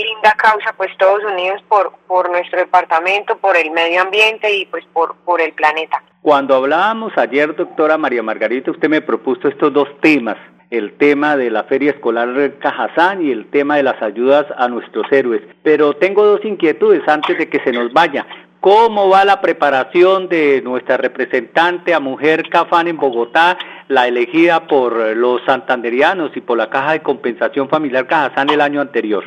linda 0.04 0.34
causa, 0.38 0.74
pues 0.78 0.90
todos 0.98 1.24
unidos 1.24 1.62
por, 1.68 1.94
por 2.08 2.30
nuestro 2.30 2.60
departamento, 2.60 3.38
por 3.38 3.56
el 3.58 3.72
medio 3.72 4.02
ambiente 4.02 4.54
y 4.54 4.66
pues 4.66 4.86
por, 4.94 5.16
por 5.26 5.42
el 5.42 5.54
planeta. 5.54 6.02
Cuando 6.22 6.56
hablábamos 6.56 7.18
ayer, 7.18 7.56
doctora 7.56 7.98
María 7.98 8.24
Margarita, 8.24 8.72
usted 8.72 8.90
me 8.90 9.02
propuso 9.02 9.48
estos 9.48 9.72
dos 9.74 9.88
temas, 10.02 10.38
el 10.70 10.98
tema 10.98 11.38
de 11.38 11.50
la 11.50 11.64
Feria 11.64 11.92
Escolar 11.92 12.30
Cajazán 12.60 13.26
y 13.26 13.32
el 13.32 13.50
tema 13.50 13.78
de 13.78 13.84
las 13.84 14.02
ayudas 14.02 14.46
a 14.58 14.68
nuestros 14.68 15.10
héroes. 15.12 15.42
Pero 15.64 15.94
tengo 15.96 16.26
dos 16.26 16.44
inquietudes 16.44 17.08
antes 17.08 17.38
de 17.38 17.50
que 17.50 17.60
se 17.62 17.72
nos 17.72 17.92
vaya. 17.94 18.26
¿Cómo 18.60 19.08
va 19.08 19.24
la 19.24 19.40
preparación 19.40 20.28
de 20.28 20.62
nuestra 20.62 20.98
representante 20.98 21.94
a 21.94 22.02
Mujer 22.02 22.50
Cafán 22.50 22.90
en 22.90 22.98
Bogotá, 22.98 23.58
la 23.88 24.06
elegida 24.10 24.68
por 24.68 25.16
los 25.16 25.42
santanderianos 25.46 26.36
y 26.36 26.42
por 26.42 26.58
la 26.58 26.70
Caja 26.70 26.92
de 26.92 27.02
Compensación 27.02 27.70
Familiar 27.70 28.06
Cajazán 28.06 28.50
el 28.50 28.60
año 28.60 28.82
anterior? 28.82 29.24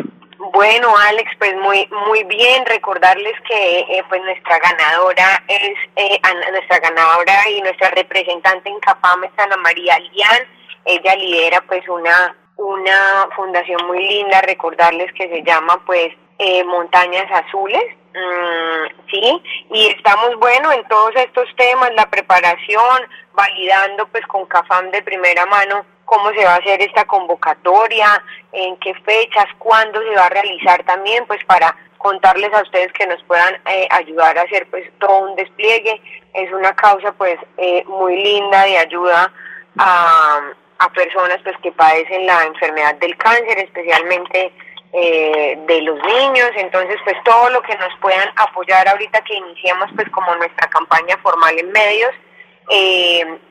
Bueno, 0.52 0.94
Alex, 1.09 1.30
pues 1.38 1.56
muy 1.56 1.88
muy 2.06 2.25
bien. 2.25 2.66
Recordarles 2.66 3.32
que 3.49 3.78
eh, 3.80 4.04
pues 4.09 4.21
nuestra 4.23 4.59
ganadora 4.59 5.42
es 5.49 5.78
eh, 5.97 6.21
nuestra 6.50 6.78
ganadora 6.78 7.49
y 7.49 7.62
nuestra 7.62 7.88
representante 7.90 8.68
en 8.68 8.78
CAPAM 8.80 9.25
es 9.25 9.30
Ana 9.38 9.56
María 9.56 9.99
Lian. 9.99 10.47
Ella 10.85 11.16
lidera 11.16 11.62
pues 11.62 11.88
una 11.88 12.37
una 12.56 13.28
fundación 13.35 13.87
muy 13.87 14.06
linda. 14.06 14.42
Recordarles 14.42 15.11
que 15.14 15.26
se 15.30 15.42
llama 15.42 15.82
pues 15.87 16.12
eh, 16.38 16.62
Montañas 16.64 17.30
Azules. 17.32 17.85
Mm, 18.14 19.11
sí, 19.11 19.42
y 19.71 19.88
estamos 19.88 20.37
bueno 20.38 20.71
en 20.71 20.87
todos 20.87 21.16
estos 21.16 21.49
temas, 21.56 21.94
la 21.94 22.11
preparación, 22.11 23.09
validando 23.32 24.06
pues 24.09 24.26
con 24.26 24.44
CAFAM 24.44 24.90
de 24.90 25.00
primera 25.00 25.47
mano 25.47 25.87
cómo 26.04 26.30
se 26.32 26.44
va 26.44 26.54
a 26.54 26.59
hacer 26.59 26.82
esta 26.82 27.04
convocatoria, 27.04 28.23
en 28.52 28.76
qué 28.78 28.94
fechas, 28.94 29.47
cuándo 29.59 30.00
se 30.02 30.14
va 30.14 30.26
a 30.26 30.30
realizar 30.30 30.82
también, 30.85 31.26
pues 31.26 31.44
para 31.44 31.75
contarles 32.02 32.52
a 32.52 32.62
ustedes 32.62 32.92
que 32.92 33.06
nos 33.06 33.23
puedan 33.25 33.54
eh, 33.66 33.88
ayudar 33.90 34.37
a 34.37 34.42
hacer 34.42 34.66
pues 34.71 34.85
todo 34.99 35.30
un 35.30 35.37
despliegue. 35.37 36.00
Es 36.35 36.52
una 36.52 36.75
causa 36.75 37.12
pues 37.12 37.38
eh, 37.56 37.85
muy 37.87 38.21
linda 38.21 38.64
de 38.64 38.78
ayuda 38.78 39.32
a, 39.78 40.40
a, 40.78 40.88
personas 40.92 41.38
pues 41.44 41.56
que 41.62 41.73
padecen 41.73 42.26
la 42.26 42.42
enfermedad 42.44 42.97
del 42.97 43.16
cáncer, 43.16 43.59
especialmente 43.59 44.52
eh, 44.92 45.59
de 45.66 45.82
los 45.82 45.99
niños. 46.02 46.50
Entonces 46.56 46.97
pues 47.04 47.16
todo 47.25 47.50
lo 47.50 47.62
que 47.62 47.76
nos 47.76 47.94
puedan 48.00 48.28
apoyar 48.37 48.87
ahorita 48.88 49.23
que 49.23 49.35
iniciamos 49.35 49.88
pues 49.94 50.09
como 50.11 50.35
nuestra 50.37 50.68
campaña 50.68 51.16
formal 51.18 51.56
en 51.59 51.71
medios, 51.71 52.11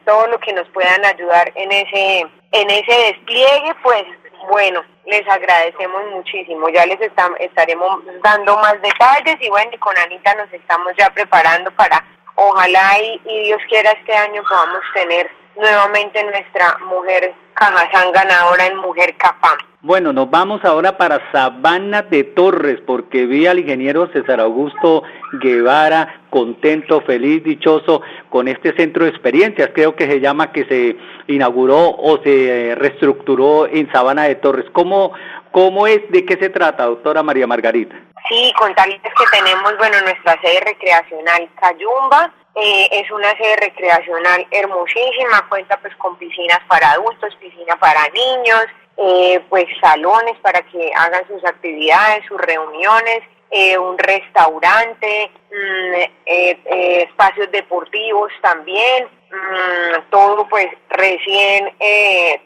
todo 0.06 0.28
lo 0.28 0.40
que 0.40 0.54
nos 0.54 0.68
puedan 0.70 1.04
ayudar 1.06 1.52
en 1.56 1.72
ese 1.72 2.26
en 2.52 2.70
ese 2.70 2.92
despliegue, 2.92 3.74
pues 3.82 4.06
bueno, 4.50 4.84
les 5.06 5.28
agradecemos 5.28 6.06
muchísimo. 6.12 6.70
Ya 6.70 6.86
les 6.86 7.00
estaremos 7.40 8.02
dando 8.24 8.58
más 8.58 8.82
detalles 8.82 9.38
y 9.40 9.50
bueno, 9.50 9.72
con 9.80 9.98
Anita 9.98 10.36
nos 10.36 10.52
estamos 10.52 10.94
ya 10.98 11.10
preparando 11.12 11.72
para, 11.72 12.04
ojalá 12.36 13.00
y 13.00 13.44
Dios 13.46 13.62
quiera 13.70 13.92
este 13.92 14.14
año 14.14 14.44
podamos 14.48 14.82
tener 14.94 15.41
nuevamente 15.62 16.24
nuestra 16.24 16.78
mujer 16.90 17.34
Cajazán 17.54 18.12
ganadora 18.12 18.66
en 18.66 18.78
Mujer 18.78 19.16
Capam. 19.18 19.58
Bueno, 19.84 20.14
nos 20.14 20.30
vamos 20.30 20.64
ahora 20.64 20.98
para 20.98 21.32
Sabana 21.32 22.04
de 22.04 22.24
Torres, 22.24 22.80
porque 22.86 23.26
vi 23.26 23.48
al 23.48 23.60
ingeniero 23.60 24.12
César 24.14 24.40
Augusto 24.40 25.04
Guevara 25.42 26.22
contento, 26.30 27.02
feliz, 27.02 27.44
dichoso 27.44 28.02
con 28.30 28.48
este 28.48 28.76
centro 28.76 29.06
de 29.06 29.12
experiencias, 29.12 29.72
creo 29.74 29.96
que 29.96 30.08
se 30.08 30.20
llama, 30.20 30.52
que 30.52 30.66
se 30.66 30.98
inauguró 31.34 31.90
o 31.90 32.20
se 32.24 32.76
reestructuró 32.76 33.68
en 33.68 33.92
Sabana 33.92 34.24
de 34.24 34.36
Torres. 34.36 34.66
¿Cómo, 34.72 35.14
cómo 35.52 35.88
es, 35.88 36.00
de 36.10 36.26
qué 36.26 36.38
se 36.38 36.50
trata, 36.50 36.86
doctora 36.86 37.24
María 37.24 37.48
Margarita? 37.48 37.96
Sí, 38.30 38.54
contarles 38.58 39.02
que 39.02 39.38
tenemos, 39.38 39.78
bueno, 39.78 39.98
nuestra 40.02 40.40
sede 40.42 40.62
recreacional 40.62 41.50
Cayumba, 41.60 42.34
eh, 42.56 42.90
es 42.92 43.10
una 43.12 43.36
sede 43.38 43.56
recreacional 43.58 44.46
hermosísima, 44.52 45.48
cuenta 45.50 45.78
pues 45.78 45.96
con 45.96 46.18
piscinas 46.18 46.60
para 46.68 46.92
adultos, 46.92 47.36
piscina 47.36 47.78
para 47.78 48.08
niños, 48.10 48.66
eh, 48.98 49.42
pues 49.50 49.66
salones 49.82 50.38
para 50.42 50.62
que 50.62 50.92
hagan 50.94 51.26
sus 51.28 51.44
actividades, 51.46 52.26
sus 52.28 52.38
reuniones, 52.40 53.22
eh, 53.50 53.78
un 53.78 53.98
restaurante, 53.98 55.32
mm, 55.50 55.94
eh, 56.26 57.04
espacios 57.10 57.50
deportivos 57.52 58.32
también, 58.42 59.08
mm, 59.32 60.10
todo 60.12 60.48
pues 60.50 60.68
recién, 60.90 61.74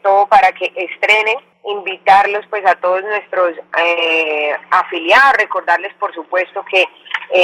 todo 0.02 0.26
para 0.28 0.52
que 0.52 0.72
estrenen, 0.76 1.36
invitarlos 1.66 2.46
pues 2.48 2.64
a 2.66 2.74
todos 2.76 3.02
nuestros 3.02 3.54
afiliados, 4.70 5.32
recordarles 5.38 5.92
por 5.94 6.14
supuesto 6.14 6.64
que 6.64 6.86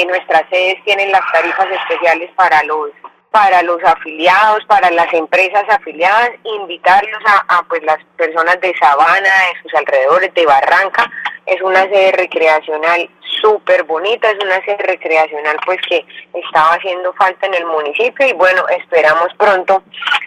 nuestras 0.06 0.48
sedes 0.50 0.82
tienen 0.84 1.10
las 1.10 1.22
tarifas 1.32 1.68
especiales 1.70 2.30
para 2.36 2.62
los 2.64 2.90
para 3.32 3.62
los 3.62 3.82
afiliados, 3.82 4.64
para 4.66 4.90
las 4.90 5.12
empresas 5.14 5.64
afiliadas, 5.68 6.30
invitarlos 6.44 7.22
a, 7.48 7.62
pues 7.68 7.82
las 7.82 7.98
personas 8.16 8.60
de 8.60 8.74
Sabana, 8.78 9.22
de 9.22 9.62
sus 9.62 9.74
alrededores, 9.74 10.32
de 10.34 10.46
Barranca. 10.46 11.10
Es 11.46 11.60
una 11.62 11.82
sede 11.84 12.12
recreacional 12.12 13.10
súper 13.40 13.82
bonita, 13.84 14.30
es 14.30 14.44
una 14.44 14.62
sede 14.64 14.76
recreacional 14.86 15.56
pues 15.64 15.78
que 15.88 16.04
estaba 16.34 16.74
haciendo 16.74 17.12
falta 17.14 17.46
en 17.46 17.54
el 17.54 17.66
municipio 17.66 18.28
y 18.28 18.34
bueno, 18.34 18.68
esperamos 18.68 19.28
pronto 19.36 19.82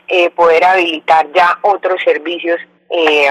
eh, 0.08 0.30
poder 0.32 0.66
habilitar 0.66 1.28
ya 1.34 1.58
otros 1.62 2.02
servicios, 2.04 2.60
eh, 2.90 3.30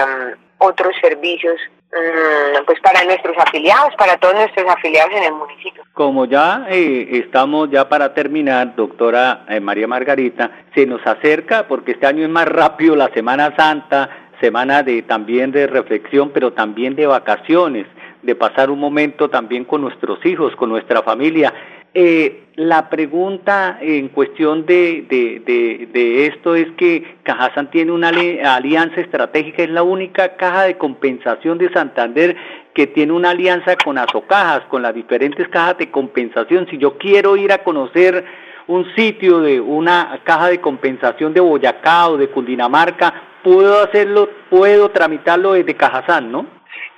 otros 0.57 0.95
servicios 1.01 1.59
Mm, 1.95 2.65
pues 2.65 2.77
para 2.81 3.05
nuestros 3.05 3.37
afiliados, 3.37 3.95
para 3.97 4.17
todos 4.17 4.35
nuestros 4.35 4.69
afiliados 4.69 5.13
en 5.15 5.23
el 5.23 5.33
municipio. 5.33 5.81
Como 5.93 6.25
ya 6.25 6.65
eh, 6.69 7.07
estamos 7.23 7.69
ya 7.71 7.87
para 7.87 8.13
terminar, 8.13 8.75
doctora 8.75 9.45
eh, 9.47 9.61
María 9.61 9.87
Margarita, 9.87 10.51
se 10.73 10.85
nos 10.85 10.99
acerca, 11.07 11.69
porque 11.69 11.93
este 11.93 12.05
año 12.05 12.23
es 12.23 12.29
más 12.29 12.49
rápido 12.49 12.97
la 12.97 13.07
Semana 13.13 13.55
Santa, 13.55 14.09
semana 14.41 14.83
de 14.83 15.03
también 15.03 15.53
de 15.53 15.67
reflexión, 15.67 16.31
pero 16.31 16.51
también 16.51 16.97
de 16.97 17.07
vacaciones, 17.07 17.87
de 18.23 18.35
pasar 18.35 18.69
un 18.69 18.79
momento 18.79 19.29
también 19.29 19.63
con 19.63 19.79
nuestros 19.79 20.19
hijos, 20.25 20.53
con 20.57 20.67
nuestra 20.67 21.01
familia. 21.01 21.53
Eh, 21.97 22.43
la 22.57 22.89
pregunta 22.89 23.77
en 23.79 24.09
cuestión 24.09 24.65
de, 24.65 25.05
de, 25.09 26.27
esto 26.27 26.53
es 26.53 26.67
que 26.77 27.19
Cajazán 27.23 27.71
tiene 27.71 27.93
una 27.93 28.09
alianza 28.09 28.99
estratégica, 28.99 29.63
es 29.63 29.69
la 29.69 29.81
única 29.81 30.35
caja 30.35 30.63
de 30.63 30.77
compensación 30.77 31.57
de 31.57 31.71
Santander 31.71 32.35
que 32.73 32.87
tiene 32.87 33.13
una 33.13 33.29
alianza 33.29 33.77
con 33.77 33.97
Azocajas, 33.97 34.63
con 34.69 34.81
las 34.81 34.93
diferentes 34.93 35.47
cajas 35.47 35.77
de 35.77 35.89
compensación. 35.89 36.67
Si 36.69 36.77
yo 36.77 36.97
quiero 36.97 37.37
ir 37.37 37.53
a 37.53 37.63
conocer 37.63 38.25
un 38.67 38.93
sitio 38.95 39.39
de 39.39 39.61
una 39.61 40.19
caja 40.25 40.49
de 40.49 40.59
compensación 40.59 41.33
de 41.33 41.39
Boyacá 41.39 42.09
o 42.09 42.17
de 42.17 42.29
Cundinamarca, 42.29 43.13
puedo 43.41 43.81
hacerlo, 43.81 44.29
puedo 44.49 44.91
tramitarlo 44.91 45.53
desde 45.53 45.75
Cajazán, 45.75 46.29
¿no? 46.29 46.45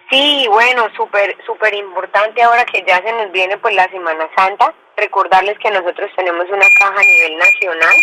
Sí, 0.10 0.48
bueno, 0.50 0.88
súper 0.96 1.36
súper 1.46 1.76
importante 1.76 2.42
ahora 2.42 2.66
que 2.66 2.84
ya 2.88 3.00
se 3.04 3.12
nos 3.12 3.32
viene 3.32 3.58
pues 3.58 3.76
la 3.76 3.88
Semana 3.90 4.28
Santa, 4.36 4.74
recordarles 4.98 5.58
que 5.60 5.72
nosotros 5.72 6.12
tenemos 6.16 6.50
una 6.50 6.68
caja 6.78 7.00
a 7.00 7.04
nivel 7.04 7.38
nacional 7.38 7.96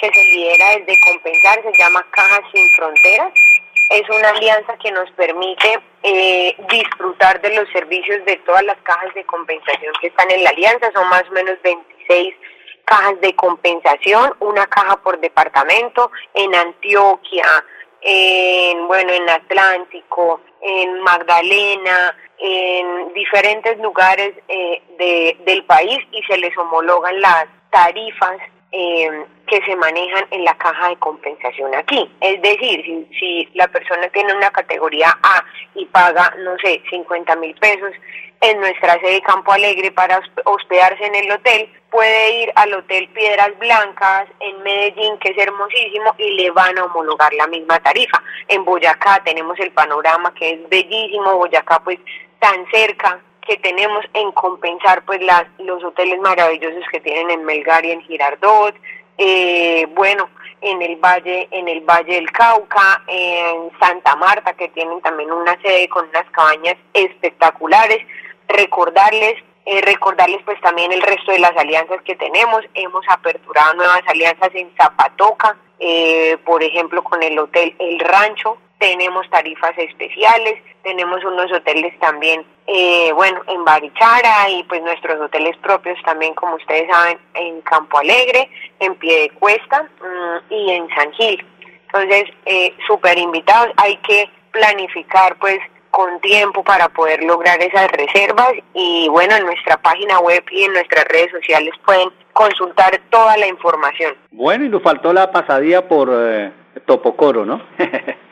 que 0.00 0.10
se 0.12 0.24
lidera 0.24 0.78
desde 0.78 1.00
Compensar, 1.00 1.62
se 1.62 1.78
llama 1.78 2.06
Caja 2.10 2.42
Sin 2.52 2.68
Fronteras. 2.70 3.32
Es 3.90 4.08
una 4.10 4.30
alianza 4.30 4.76
que 4.78 4.92
nos 4.92 5.10
permite 5.12 5.80
eh, 6.02 6.56
disfrutar 6.70 7.40
de 7.40 7.54
los 7.54 7.68
servicios 7.70 8.24
de 8.26 8.36
todas 8.38 8.62
las 8.64 8.76
cajas 8.82 9.14
de 9.14 9.24
compensación 9.24 9.94
que 10.00 10.08
están 10.08 10.30
en 10.30 10.44
la 10.44 10.50
alianza, 10.50 10.92
son 10.92 11.08
más 11.08 11.24
o 11.28 11.32
menos 11.32 11.60
26 11.62 12.34
cajas 12.84 13.20
de 13.20 13.34
compensación, 13.34 14.34
una 14.40 14.66
caja 14.66 14.96
por 15.02 15.18
departamento 15.20 16.10
en 16.34 16.54
Antioquia, 16.54 17.46
en 18.00 18.86
bueno, 18.86 19.12
en 19.12 19.28
Atlántico, 19.28 20.40
en 20.62 21.00
Magdalena, 21.02 22.14
en 22.38 23.12
diferentes 23.14 23.78
lugares 23.78 24.34
eh, 24.48 24.82
de, 24.98 25.36
del 25.44 25.64
país 25.64 25.98
y 26.12 26.22
se 26.22 26.38
les 26.38 26.56
homologan 26.56 27.20
las 27.20 27.46
tarifas 27.70 28.38
eh, 28.72 29.24
que 29.46 29.62
se 29.64 29.76
manejan 29.76 30.26
en 30.30 30.44
la 30.44 30.56
caja 30.56 30.90
de 30.90 30.96
compensación 30.96 31.74
aquí. 31.74 32.10
Es 32.20 32.40
decir, 32.42 32.84
si, 32.84 33.08
si 33.18 33.48
la 33.54 33.68
persona 33.68 34.08
tiene 34.08 34.34
una 34.34 34.50
categoría 34.50 35.16
A 35.22 35.44
y 35.74 35.86
paga, 35.86 36.34
no 36.38 36.56
sé, 36.62 36.82
50 36.90 37.36
mil 37.36 37.54
pesos 37.54 37.92
en 38.40 38.60
nuestra 38.60 39.00
sede 39.00 39.22
Campo 39.22 39.52
Alegre 39.52 39.90
para 39.90 40.20
hospedarse 40.44 41.04
en 41.04 41.14
el 41.14 41.30
hotel, 41.30 41.70
puede 41.90 42.42
ir 42.42 42.52
al 42.54 42.74
Hotel 42.74 43.08
Piedras 43.08 43.58
Blancas 43.58 44.28
en 44.40 44.62
Medellín, 44.62 45.18
que 45.18 45.30
es 45.30 45.38
hermosísimo, 45.38 46.14
y 46.18 46.30
le 46.32 46.50
van 46.50 46.78
a 46.78 46.84
homologar 46.84 47.32
la 47.34 47.46
misma 47.46 47.80
tarifa. 47.80 48.22
En 48.48 48.64
Boyacá 48.64 49.22
tenemos 49.24 49.58
el 49.58 49.72
panorama 49.72 50.32
que 50.34 50.52
es 50.52 50.68
bellísimo, 50.68 51.36
Boyacá 51.36 51.80
pues 51.82 51.98
tan 52.38 52.66
cerca 52.70 53.20
que 53.48 53.56
tenemos 53.56 54.04
en 54.12 54.30
compensar 54.32 55.02
pues 55.04 55.22
las, 55.22 55.44
los 55.58 55.82
hoteles 55.82 56.20
maravillosos 56.20 56.84
que 56.92 57.00
tienen 57.00 57.30
en 57.30 57.44
Melgar 57.44 57.84
y 57.84 57.92
en 57.92 58.02
Girardot, 58.02 58.74
eh, 59.16 59.86
bueno, 59.94 60.28
en 60.60 60.82
el 60.82 60.96
valle, 60.96 61.48
en 61.50 61.66
el 61.66 61.80
Valle 61.80 62.14
del 62.14 62.30
Cauca, 62.30 63.02
en 63.06 63.70
Santa 63.80 64.16
Marta, 64.16 64.52
que 64.52 64.68
tienen 64.68 65.00
también 65.00 65.32
una 65.32 65.60
sede 65.62 65.88
con 65.88 66.08
unas 66.08 66.28
cabañas 66.30 66.76
espectaculares. 66.92 68.06
Recordarles, 68.48 69.42
eh, 69.64 69.80
recordarles 69.80 70.42
pues 70.44 70.60
también 70.60 70.92
el 70.92 71.02
resto 71.02 71.32
de 71.32 71.38
las 71.38 71.56
alianzas 71.56 72.02
que 72.02 72.16
tenemos. 72.16 72.62
Hemos 72.74 73.04
aperturado 73.08 73.74
nuevas 73.74 74.02
alianzas 74.06 74.50
en 74.54 74.70
Zapatoca, 74.76 75.56
eh, 75.80 76.36
por 76.44 76.62
ejemplo 76.62 77.02
con 77.02 77.22
el 77.22 77.38
hotel 77.38 77.74
El 77.78 77.98
Rancho, 78.00 78.58
tenemos 78.78 79.28
tarifas 79.30 79.76
especiales, 79.76 80.62
tenemos 80.82 81.22
unos 81.24 81.52
hoteles 81.52 81.98
también, 81.98 82.44
eh, 82.66 83.12
bueno, 83.14 83.40
en 83.46 83.64
Barichara 83.64 84.48
y 84.50 84.62
pues 84.64 84.82
nuestros 84.82 85.20
hoteles 85.20 85.56
propios 85.58 85.98
también, 86.04 86.34
como 86.34 86.54
ustedes 86.54 86.88
saben, 86.90 87.18
en 87.34 87.60
Campo 87.62 87.98
Alegre, 87.98 88.48
en 88.80 88.94
Pie 88.96 89.22
de 89.22 89.30
Cuesta 89.30 89.82
mm, 89.82 90.52
y 90.52 90.70
en 90.72 90.88
San 90.90 91.12
Gil. 91.12 91.44
Entonces, 91.86 92.24
eh, 92.46 92.74
súper 92.86 93.18
invitados, 93.18 93.72
hay 93.76 93.96
que 93.98 94.30
planificar 94.52 95.36
pues 95.38 95.58
con 95.90 96.20
tiempo 96.20 96.62
para 96.62 96.88
poder 96.90 97.22
lograr 97.24 97.60
esas 97.60 97.90
reservas 97.90 98.52
y 98.74 99.08
bueno, 99.08 99.34
en 99.36 99.46
nuestra 99.46 99.78
página 99.78 100.20
web 100.20 100.44
y 100.50 100.64
en 100.64 100.72
nuestras 100.74 101.04
redes 101.06 101.30
sociales 101.32 101.72
pueden 101.84 102.10
consultar 102.32 103.00
toda 103.10 103.36
la 103.36 103.46
información. 103.46 104.14
Bueno, 104.30 104.66
y 104.66 104.68
nos 104.68 104.82
faltó 104.82 105.12
la 105.12 105.32
pasadía 105.32 105.88
por 105.88 106.10
eh, 106.12 106.52
Topocoro, 106.86 107.44
¿no? 107.44 107.62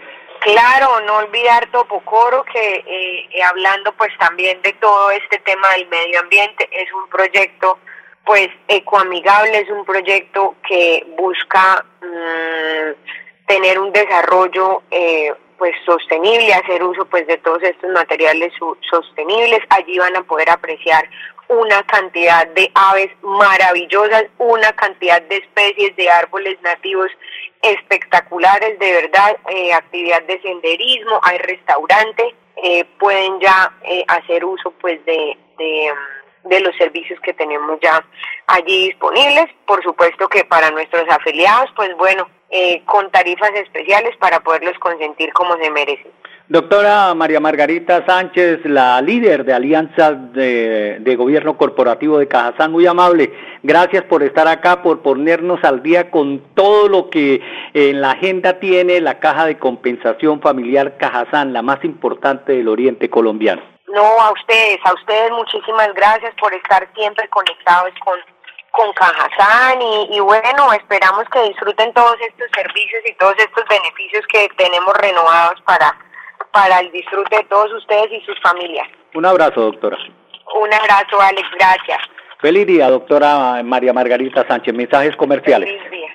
Claro, 0.46 1.00
no 1.00 1.16
olvidar 1.16 1.66
Topocoro, 1.72 2.44
que 2.44 2.84
eh, 2.86 3.42
hablando 3.42 3.92
pues 3.94 4.16
también 4.16 4.62
de 4.62 4.72
todo 4.74 5.10
este 5.10 5.40
tema 5.40 5.68
del 5.72 5.88
medio 5.88 6.20
ambiente, 6.20 6.68
es 6.70 6.86
un 6.92 7.08
proyecto 7.08 7.80
pues 8.24 8.48
ecoamigable, 8.68 9.58
es 9.58 9.68
un 9.70 9.84
proyecto 9.84 10.54
que 10.68 11.04
busca 11.18 11.84
mm, 12.00 13.46
tener 13.48 13.80
un 13.80 13.92
desarrollo 13.92 14.84
eh, 14.92 15.34
pues 15.58 15.74
sostenible, 15.84 16.54
hacer 16.54 16.80
uso 16.84 17.06
pues 17.06 17.26
de 17.26 17.38
todos 17.38 17.64
estos 17.64 17.90
materiales 17.90 18.52
sostenibles. 18.88 19.58
Allí 19.70 19.98
van 19.98 20.14
a 20.14 20.22
poder 20.22 20.48
apreciar 20.48 21.10
una 21.48 21.82
cantidad 21.84 22.46
de 22.48 22.70
aves 22.74 23.10
maravillosas, 23.22 24.24
una 24.38 24.72
cantidad 24.72 25.22
de 25.22 25.36
especies 25.36 25.94
de 25.96 26.10
árboles 26.10 26.60
nativos 26.62 27.10
espectaculares, 27.62 28.78
de 28.78 28.92
verdad, 28.92 29.36
eh, 29.48 29.72
actividad 29.72 30.22
de 30.22 30.40
senderismo, 30.42 31.20
hay 31.22 31.38
restaurante, 31.38 32.34
eh, 32.56 32.84
pueden 32.98 33.38
ya 33.40 33.72
eh, 33.82 34.04
hacer 34.08 34.44
uso 34.44 34.70
pues 34.80 35.04
de, 35.04 35.36
de, 35.58 35.92
de, 36.44 36.60
los 36.60 36.74
servicios 36.76 37.20
que 37.20 37.34
tenemos 37.34 37.78
ya 37.80 38.04
allí 38.46 38.88
disponibles. 38.88 39.46
Por 39.66 39.82
supuesto 39.82 40.28
que 40.28 40.44
para 40.44 40.70
nuestros 40.70 41.04
afiliados, 41.10 41.70
pues 41.76 41.94
bueno, 41.96 42.28
eh, 42.50 42.82
con 42.86 43.10
tarifas 43.10 43.50
especiales 43.54 44.16
para 44.18 44.40
poderlos 44.40 44.78
consentir 44.78 45.32
como 45.32 45.56
se 45.56 45.70
merecen. 45.70 46.12
Doctora 46.48 47.12
María 47.14 47.40
Margarita 47.40 48.06
Sánchez, 48.06 48.60
la 48.66 49.02
líder 49.02 49.44
de 49.44 49.52
Alianza 49.52 50.12
de, 50.12 51.16
Gobierno 51.18 51.56
Corporativo 51.56 52.18
de 52.18 52.28
Cajazán, 52.28 52.70
muy 52.70 52.86
amable. 52.86 53.32
Gracias 53.64 54.04
por 54.04 54.22
estar 54.22 54.46
acá, 54.46 54.80
por 54.80 55.02
ponernos 55.02 55.64
al 55.64 55.82
día 55.82 56.08
con 56.08 56.38
todo 56.54 56.88
lo 56.88 57.10
que 57.10 57.42
en 57.74 58.00
la 58.00 58.12
agenda 58.12 58.60
tiene 58.60 59.00
la 59.00 59.18
Caja 59.18 59.44
de 59.46 59.58
Compensación 59.58 60.40
Familiar 60.40 60.96
Cajazán, 60.98 61.52
la 61.52 61.62
más 61.62 61.84
importante 61.84 62.52
del 62.52 62.68
Oriente 62.68 63.10
colombiano. 63.10 63.62
No, 63.88 64.04
a 64.04 64.30
ustedes, 64.30 64.78
a 64.84 64.94
ustedes 64.94 65.32
muchísimas 65.32 65.92
gracias 65.94 66.32
por 66.38 66.54
estar 66.54 66.88
siempre 66.94 67.28
conectados 67.28 67.92
con 68.04 68.18
con 68.76 68.92
Cajazán 68.92 69.80
y, 70.10 70.20
bueno, 70.20 70.70
esperamos 70.74 71.24
que 71.32 71.42
disfruten 71.44 71.94
todos 71.94 72.16
estos 72.20 72.46
servicios 72.54 73.02
y 73.06 73.14
todos 73.14 73.34
estos 73.38 73.64
beneficios 73.68 74.22
que 74.28 74.50
tenemos 74.58 74.94
renovados 74.98 75.58
para, 75.62 75.96
para 76.56 76.80
el 76.80 76.90
disfrute 76.90 77.36
de 77.36 77.44
todos 77.44 77.70
ustedes 77.74 78.10
y 78.10 78.20
sus 78.24 78.40
familias. 78.40 78.88
Un 79.12 79.26
abrazo, 79.26 79.60
doctora. 79.60 79.98
Un 80.54 80.72
abrazo, 80.72 81.20
Alex, 81.20 81.46
gracias. 81.58 81.98
Feliz 82.40 82.66
día, 82.66 82.88
doctora 82.88 83.62
María 83.62 83.92
Margarita 83.92 84.46
Sánchez. 84.48 84.74
Mensajes 84.74 85.14
comerciales. 85.16 85.68
Feliz 85.68 85.90
día. 85.90 86.05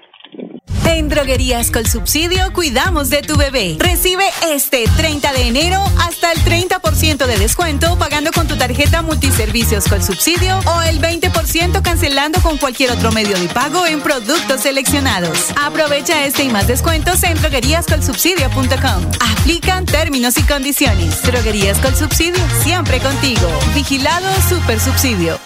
En 0.91 1.08
Droguerías 1.08 1.71
con 1.71 1.86
Subsidio 1.86 2.51
cuidamos 2.51 3.10
de 3.10 3.21
tu 3.21 3.38
bebé. 3.38 3.77
Recibe 3.80 4.25
este 4.54 4.84
30 4.97 5.32
de 5.32 5.47
enero 5.47 5.82
hasta 5.99 6.34
el 6.34 6.39
30% 6.39 7.25
de 7.25 7.38
descuento 7.38 7.97
pagando 7.97 8.32
con 8.34 8.45
tu 8.47 8.58
tarjeta 8.58 9.01
multiservicios 9.01 9.88
con 9.88 10.04
subsidio 10.04 10.60
o 10.60 10.82
el 10.82 10.99
20% 10.99 11.82
cancelando 11.82 12.41
con 12.41 12.58
cualquier 12.58 12.91
otro 12.91 13.13
medio 13.13 13.39
de 13.39 13.47
pago 13.47 13.86
en 13.86 14.01
productos 14.01 14.62
seleccionados. 14.62 15.51
Aprovecha 15.56 16.25
este 16.25 16.43
y 16.43 16.49
más 16.49 16.67
descuentos 16.67 17.23
en 17.23 17.36
drogueríascolsubsidio.com. 17.39 19.12
Aplican 19.38 19.86
términos 19.86 20.38
y 20.38 20.43
condiciones. 20.43 21.21
Droguerías 21.23 21.77
con 21.80 21.95
Subsidio, 21.95 22.43
siempre 22.63 22.99
contigo. 22.99 23.49
Vigilado 23.73 24.27
Super 24.49 24.80
Subsidio. 24.80 25.39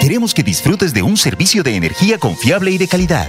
Queremos 0.00 0.34
que 0.34 0.42
disfrutes 0.42 0.92
de 0.92 1.00
un 1.00 1.16
servicio 1.16 1.62
de 1.62 1.76
energía 1.76 2.18
confiable 2.18 2.72
y 2.72 2.78
de 2.78 2.88
calidad. 2.88 3.28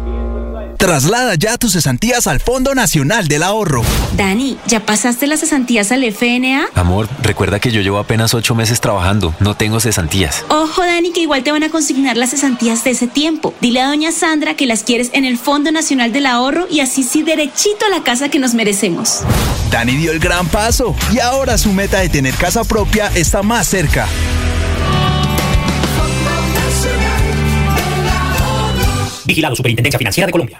Traslada 0.81 1.35
ya 1.35 1.59
tus 1.59 1.73
cesantías 1.73 2.25
al 2.25 2.39
Fondo 2.39 2.73
Nacional 2.73 3.27
del 3.27 3.43
Ahorro. 3.43 3.83
Dani, 4.17 4.57
¿ya 4.65 4.79
pasaste 4.79 5.27
las 5.27 5.41
cesantías 5.41 5.91
al 5.91 6.03
FNA? 6.03 6.69
Amor, 6.73 7.07
recuerda 7.21 7.59
que 7.59 7.71
yo 7.71 7.81
llevo 7.81 7.99
apenas 7.99 8.33
ocho 8.33 8.55
meses 8.55 8.81
trabajando. 8.81 9.35
No 9.39 9.55
tengo 9.55 9.79
cesantías. 9.79 10.43
Ojo, 10.49 10.81
Dani, 10.81 11.11
que 11.11 11.19
igual 11.19 11.43
te 11.43 11.51
van 11.51 11.61
a 11.61 11.69
consignar 11.69 12.17
las 12.17 12.31
cesantías 12.31 12.83
de 12.83 12.89
ese 12.89 13.05
tiempo. 13.05 13.53
Dile 13.61 13.81
a 13.81 13.89
doña 13.89 14.11
Sandra 14.11 14.55
que 14.55 14.65
las 14.65 14.81
quieres 14.81 15.11
en 15.13 15.23
el 15.23 15.37
Fondo 15.37 15.71
Nacional 15.71 16.11
del 16.11 16.25
Ahorro 16.25 16.65
y 16.67 16.79
así 16.79 17.03
sí 17.03 17.21
derechito 17.21 17.85
a 17.85 17.89
la 17.95 18.01
casa 18.01 18.29
que 18.29 18.39
nos 18.39 18.55
merecemos. 18.55 19.19
Dani 19.69 19.95
dio 19.97 20.11
el 20.11 20.19
gran 20.19 20.47
paso 20.47 20.95
y 21.13 21.19
ahora 21.19 21.59
su 21.59 21.71
meta 21.73 21.99
de 21.99 22.09
tener 22.09 22.33
casa 22.33 22.63
propia 22.63 23.11
está 23.13 23.43
más 23.43 23.67
cerca. 23.67 24.07
Vigilado 29.25 29.55
Superintendencia 29.55 29.99
Financiera 29.99 30.25
de 30.25 30.31
Colombia. 30.31 30.59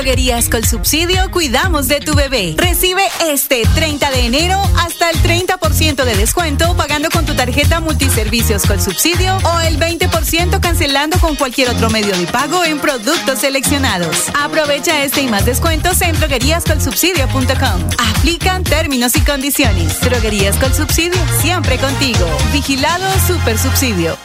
Droguerías 0.00 0.48
con 0.48 0.64
Subsidio 0.64 1.30
cuidamos 1.30 1.86
de 1.86 2.00
tu 2.00 2.14
bebé. 2.14 2.54
Recibe 2.56 3.02
este 3.28 3.64
30 3.74 4.10
de 4.10 4.24
enero 4.24 4.58
hasta 4.78 5.10
el 5.10 5.16
30% 5.18 6.04
de 6.04 6.16
descuento 6.16 6.74
pagando 6.74 7.10
con 7.10 7.26
tu 7.26 7.34
tarjeta 7.34 7.80
multiservicios 7.80 8.64
con 8.64 8.80
subsidio 8.80 9.36
o 9.36 9.60
el 9.60 9.78
20% 9.78 10.58
cancelando 10.58 11.18
con 11.18 11.36
cualquier 11.36 11.68
otro 11.68 11.90
medio 11.90 12.16
de 12.16 12.26
pago 12.28 12.64
en 12.64 12.78
productos 12.78 13.40
seleccionados. 13.40 14.30
Aprovecha 14.42 15.04
este 15.04 15.20
y 15.20 15.28
más 15.28 15.44
descuentos 15.44 16.00
en 16.00 16.18
drogueríascolsubsidio.com. 16.18 17.90
Aplican 18.16 18.64
términos 18.64 19.14
y 19.16 19.20
condiciones. 19.20 20.00
Droguerías 20.00 20.56
con 20.56 20.74
Subsidio, 20.74 21.20
siempre 21.42 21.76
contigo. 21.76 22.26
Vigilado 22.54 23.04
Super 23.26 23.58
Subsidio. 23.58 24.16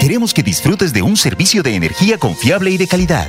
Queremos 0.00 0.34
que 0.34 0.42
disfrutes 0.42 0.92
de 0.92 1.02
un 1.02 1.16
servicio 1.16 1.62
de 1.62 1.76
energía 1.76 2.18
confiable 2.18 2.72
y 2.72 2.76
de 2.76 2.88
calidad. 2.88 3.28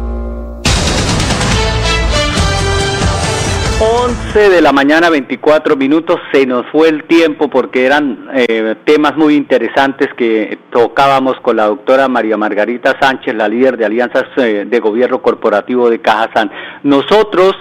11 3.81 4.51
de 4.51 4.61
la 4.61 4.71
mañana, 4.71 5.09
24 5.09 5.75
minutos, 5.75 6.19
se 6.31 6.45
nos 6.45 6.67
fue 6.67 6.87
el 6.87 7.05
tiempo 7.05 7.49
porque 7.49 7.83
eran 7.83 8.29
eh, 8.31 8.75
temas 8.85 9.17
muy 9.17 9.33
interesantes 9.33 10.07
que 10.15 10.59
tocábamos 10.69 11.39
con 11.41 11.55
la 11.55 11.65
doctora 11.65 12.07
María 12.07 12.37
Margarita 12.37 12.95
Sánchez, 13.01 13.33
la 13.33 13.47
líder 13.47 13.77
de 13.77 13.85
Alianzas 13.85 14.25
eh, 14.37 14.65
de 14.67 14.79
Gobierno 14.79 15.23
Corporativo 15.23 15.89
de 15.89 15.99
Cajazán. 15.99 16.51
Nosotros 16.83 17.55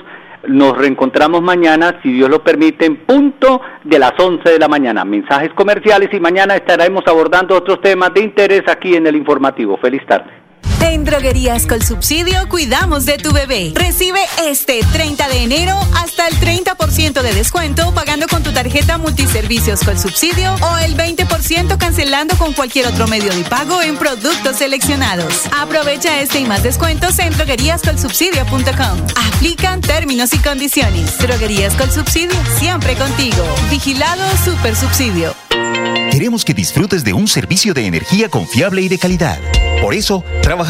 nos 0.47 0.77
reencontramos 0.77 1.41
mañana, 1.41 1.99
si 2.03 2.13
Dios 2.13 2.29
lo 2.29 2.45
permite, 2.45 2.85
en 2.85 2.97
punto 3.07 3.63
de 3.85 3.99
las 3.99 4.13
11 4.19 4.47
de 4.47 4.59
la 4.59 4.69
mañana. 4.69 5.07
Mensajes 5.07 5.55
comerciales 5.55 6.11
y 6.13 6.21
mañana 6.21 6.55
estaremos 6.55 7.03
abordando 7.07 7.57
otros 7.57 7.81
temas 7.81 8.13
de 8.13 8.21
interés 8.21 8.65
aquí 8.67 8.95
en 8.95 9.07
el 9.07 9.17
informativo. 9.17 9.79
Feliz 9.79 10.05
tarde. 10.07 10.40
En 10.81 11.05
Droguerías 11.05 11.67
con 11.67 11.83
Subsidio 11.83 12.49
cuidamos 12.49 13.05
de 13.05 13.19
tu 13.19 13.33
bebé. 13.33 13.73
Recibe 13.75 14.21
este 14.45 14.81
30 14.93 15.29
de 15.29 15.43
enero 15.43 15.79
hasta 15.97 16.29
el 16.29 16.35
30% 16.37 17.23
de 17.23 17.35
descuento 17.35 17.93
pagando 17.93 18.27
con 18.29 18.43
tu 18.43 18.53
tarjeta 18.53 18.99
multiservicios 18.99 19.81
con 19.85 19.99
subsidio 19.99 20.55
o 20.55 20.79
el 20.79 20.97
20% 20.97 21.77
cancelando 21.79 22.37
con 22.37 22.53
cualquier 22.53 22.87
otro 22.87 23.07
medio 23.07 23.33
de 23.33 23.45
pago 23.45 23.83
en 23.83 23.97
productos 23.97 24.57
seleccionados. 24.57 25.43
Aprovecha 25.59 26.21
este 26.21 26.41
y 26.41 26.45
más 26.45 26.63
descuentos 26.63 27.19
en 27.19 27.33
drogueríascolsubsidio.com. 27.35 29.07
Aplican 29.35 29.81
términos 29.81 30.33
y 30.35 30.39
condiciones. 30.39 31.19
Droguerías 31.19 31.75
con 31.75 31.91
Subsidio, 31.91 32.37
siempre 32.59 32.95
contigo. 32.95 33.45
Vigilado 33.71 34.25
Super 34.45 34.75
Subsidio. 34.77 35.35
Queremos 36.11 36.45
que 36.45 36.55
disfrutes 36.55 37.05
de 37.05 37.13
un 37.13 37.29
servicio 37.29 37.73
de 37.73 37.87
energía 37.87 38.29
confiable 38.29 38.83
y 38.83 38.89
de 38.89 38.99
calidad. 38.99 39.39
Por 39.81 39.95
eso, 39.95 40.23
trabajamos 40.43 40.70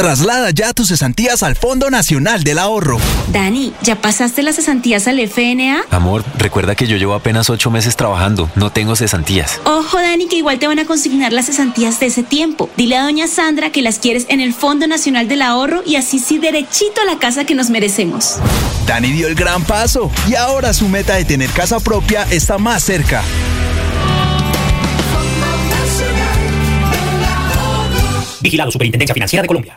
Traslada 0.00 0.48
ya 0.50 0.72
tus 0.72 0.88
cesantías 0.88 1.42
al 1.42 1.56
Fondo 1.56 1.90
Nacional 1.90 2.42
del 2.42 2.58
Ahorro. 2.58 2.96
Dani, 3.28 3.74
¿ya 3.82 3.96
pasaste 3.96 4.42
las 4.42 4.56
cesantías 4.56 5.06
al 5.06 5.20
FNA? 5.20 5.82
Amor, 5.90 6.24
recuerda 6.38 6.74
que 6.74 6.86
yo 6.86 6.96
llevo 6.96 7.12
apenas 7.12 7.50
ocho 7.50 7.70
meses 7.70 7.96
trabajando. 7.96 8.50
No 8.54 8.70
tengo 8.72 8.96
cesantías. 8.96 9.60
Ojo, 9.66 9.98
Dani, 9.98 10.26
que 10.26 10.36
igual 10.36 10.58
te 10.58 10.66
van 10.66 10.78
a 10.78 10.86
consignar 10.86 11.34
las 11.34 11.44
cesantías 11.44 12.00
de 12.00 12.06
ese 12.06 12.22
tiempo. 12.22 12.70
Dile 12.78 12.96
a 12.96 13.02
doña 13.02 13.28
Sandra 13.28 13.72
que 13.72 13.82
las 13.82 13.98
quieres 13.98 14.24
en 14.30 14.40
el 14.40 14.54
Fondo 14.54 14.86
Nacional 14.86 15.28
del 15.28 15.42
Ahorro 15.42 15.82
y 15.84 15.96
así 15.96 16.18
sí 16.18 16.38
derechito 16.38 17.02
a 17.02 17.04
la 17.04 17.18
casa 17.18 17.44
que 17.44 17.54
nos 17.54 17.68
merecemos. 17.68 18.38
Dani 18.86 19.12
dio 19.12 19.28
el 19.28 19.34
gran 19.34 19.64
paso 19.64 20.10
y 20.26 20.34
ahora 20.34 20.72
su 20.72 20.88
meta 20.88 21.16
de 21.16 21.26
tener 21.26 21.50
casa 21.50 21.78
propia 21.78 22.26
está 22.30 22.56
más 22.56 22.82
cerca. 22.82 23.22
Vigilado 28.40 28.70
Superintendencia 28.70 29.12
Financiera 29.12 29.42
de 29.42 29.46
Colombia. 29.46 29.76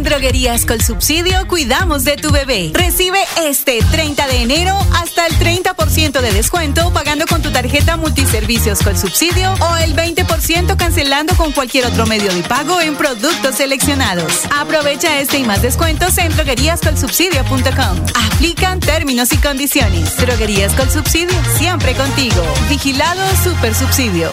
En 0.00 0.04
Droguerías 0.04 0.64
con 0.64 0.80
Subsidio 0.80 1.46
cuidamos 1.46 2.04
de 2.04 2.16
tu 2.16 2.30
bebé. 2.30 2.70
Recibe 2.72 3.18
este 3.44 3.80
30 3.90 4.28
de 4.28 4.40
enero 4.40 4.74
hasta 4.94 5.26
el 5.26 5.34
30% 5.34 6.22
de 6.22 6.32
descuento 6.32 6.90
pagando 6.90 7.26
con 7.26 7.42
tu 7.42 7.50
tarjeta 7.50 7.98
multiservicios 7.98 8.78
con 8.78 8.96
subsidio 8.96 9.52
o 9.52 9.76
el 9.76 9.94
20% 9.94 10.78
cancelando 10.78 11.36
con 11.36 11.52
cualquier 11.52 11.84
otro 11.84 12.06
medio 12.06 12.32
de 12.32 12.42
pago 12.44 12.80
en 12.80 12.96
productos 12.96 13.56
seleccionados. 13.56 14.46
Aprovecha 14.58 15.20
este 15.20 15.36
y 15.36 15.44
más 15.44 15.60
descuentos 15.60 16.16
en 16.16 16.34
drogueríascolsubsidio.com. 16.34 18.06
Aplican 18.32 18.80
términos 18.80 19.34
y 19.34 19.36
condiciones. 19.36 20.16
Droguerías 20.16 20.72
con 20.72 20.90
Subsidio, 20.90 21.36
siempre 21.58 21.92
contigo. 21.94 22.42
Vigilado 22.70 23.22
Super 23.44 23.74
Subsidio. 23.74 24.32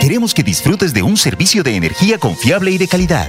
Queremos 0.00 0.34
que 0.34 0.42
disfrutes 0.42 0.92
de 0.92 1.04
un 1.04 1.16
servicio 1.16 1.62
de 1.62 1.76
energía 1.76 2.18
confiable 2.18 2.72
y 2.72 2.78
de 2.78 2.88
calidad. 2.88 3.28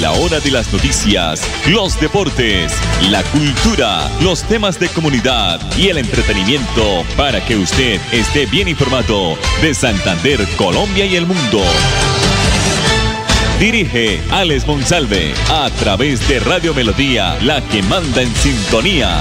La 0.00 0.12
hora 0.12 0.40
de 0.40 0.50
las 0.50 0.72
noticias, 0.72 1.46
los 1.68 2.00
deportes, 2.00 2.72
la 3.10 3.22
cultura, 3.24 4.10
los 4.22 4.42
temas 4.44 4.80
de 4.80 4.88
comunidad 4.88 5.60
y 5.76 5.88
el 5.88 5.98
entretenimiento 5.98 7.04
para 7.18 7.44
que 7.44 7.56
usted 7.56 8.00
esté 8.10 8.46
bien 8.46 8.68
informado 8.68 9.36
de 9.60 9.74
Santander, 9.74 10.40
Colombia 10.56 11.04
y 11.04 11.16
el 11.16 11.26
mundo. 11.26 11.62
Dirige 13.58 14.22
Alex 14.30 14.66
Monsalve 14.66 15.34
a 15.50 15.68
través 15.78 16.26
de 16.28 16.40
Radio 16.40 16.72
Melodía, 16.72 17.36
la 17.42 17.60
que 17.60 17.82
manda 17.82 18.22
en 18.22 18.34
sintonía. 18.36 19.20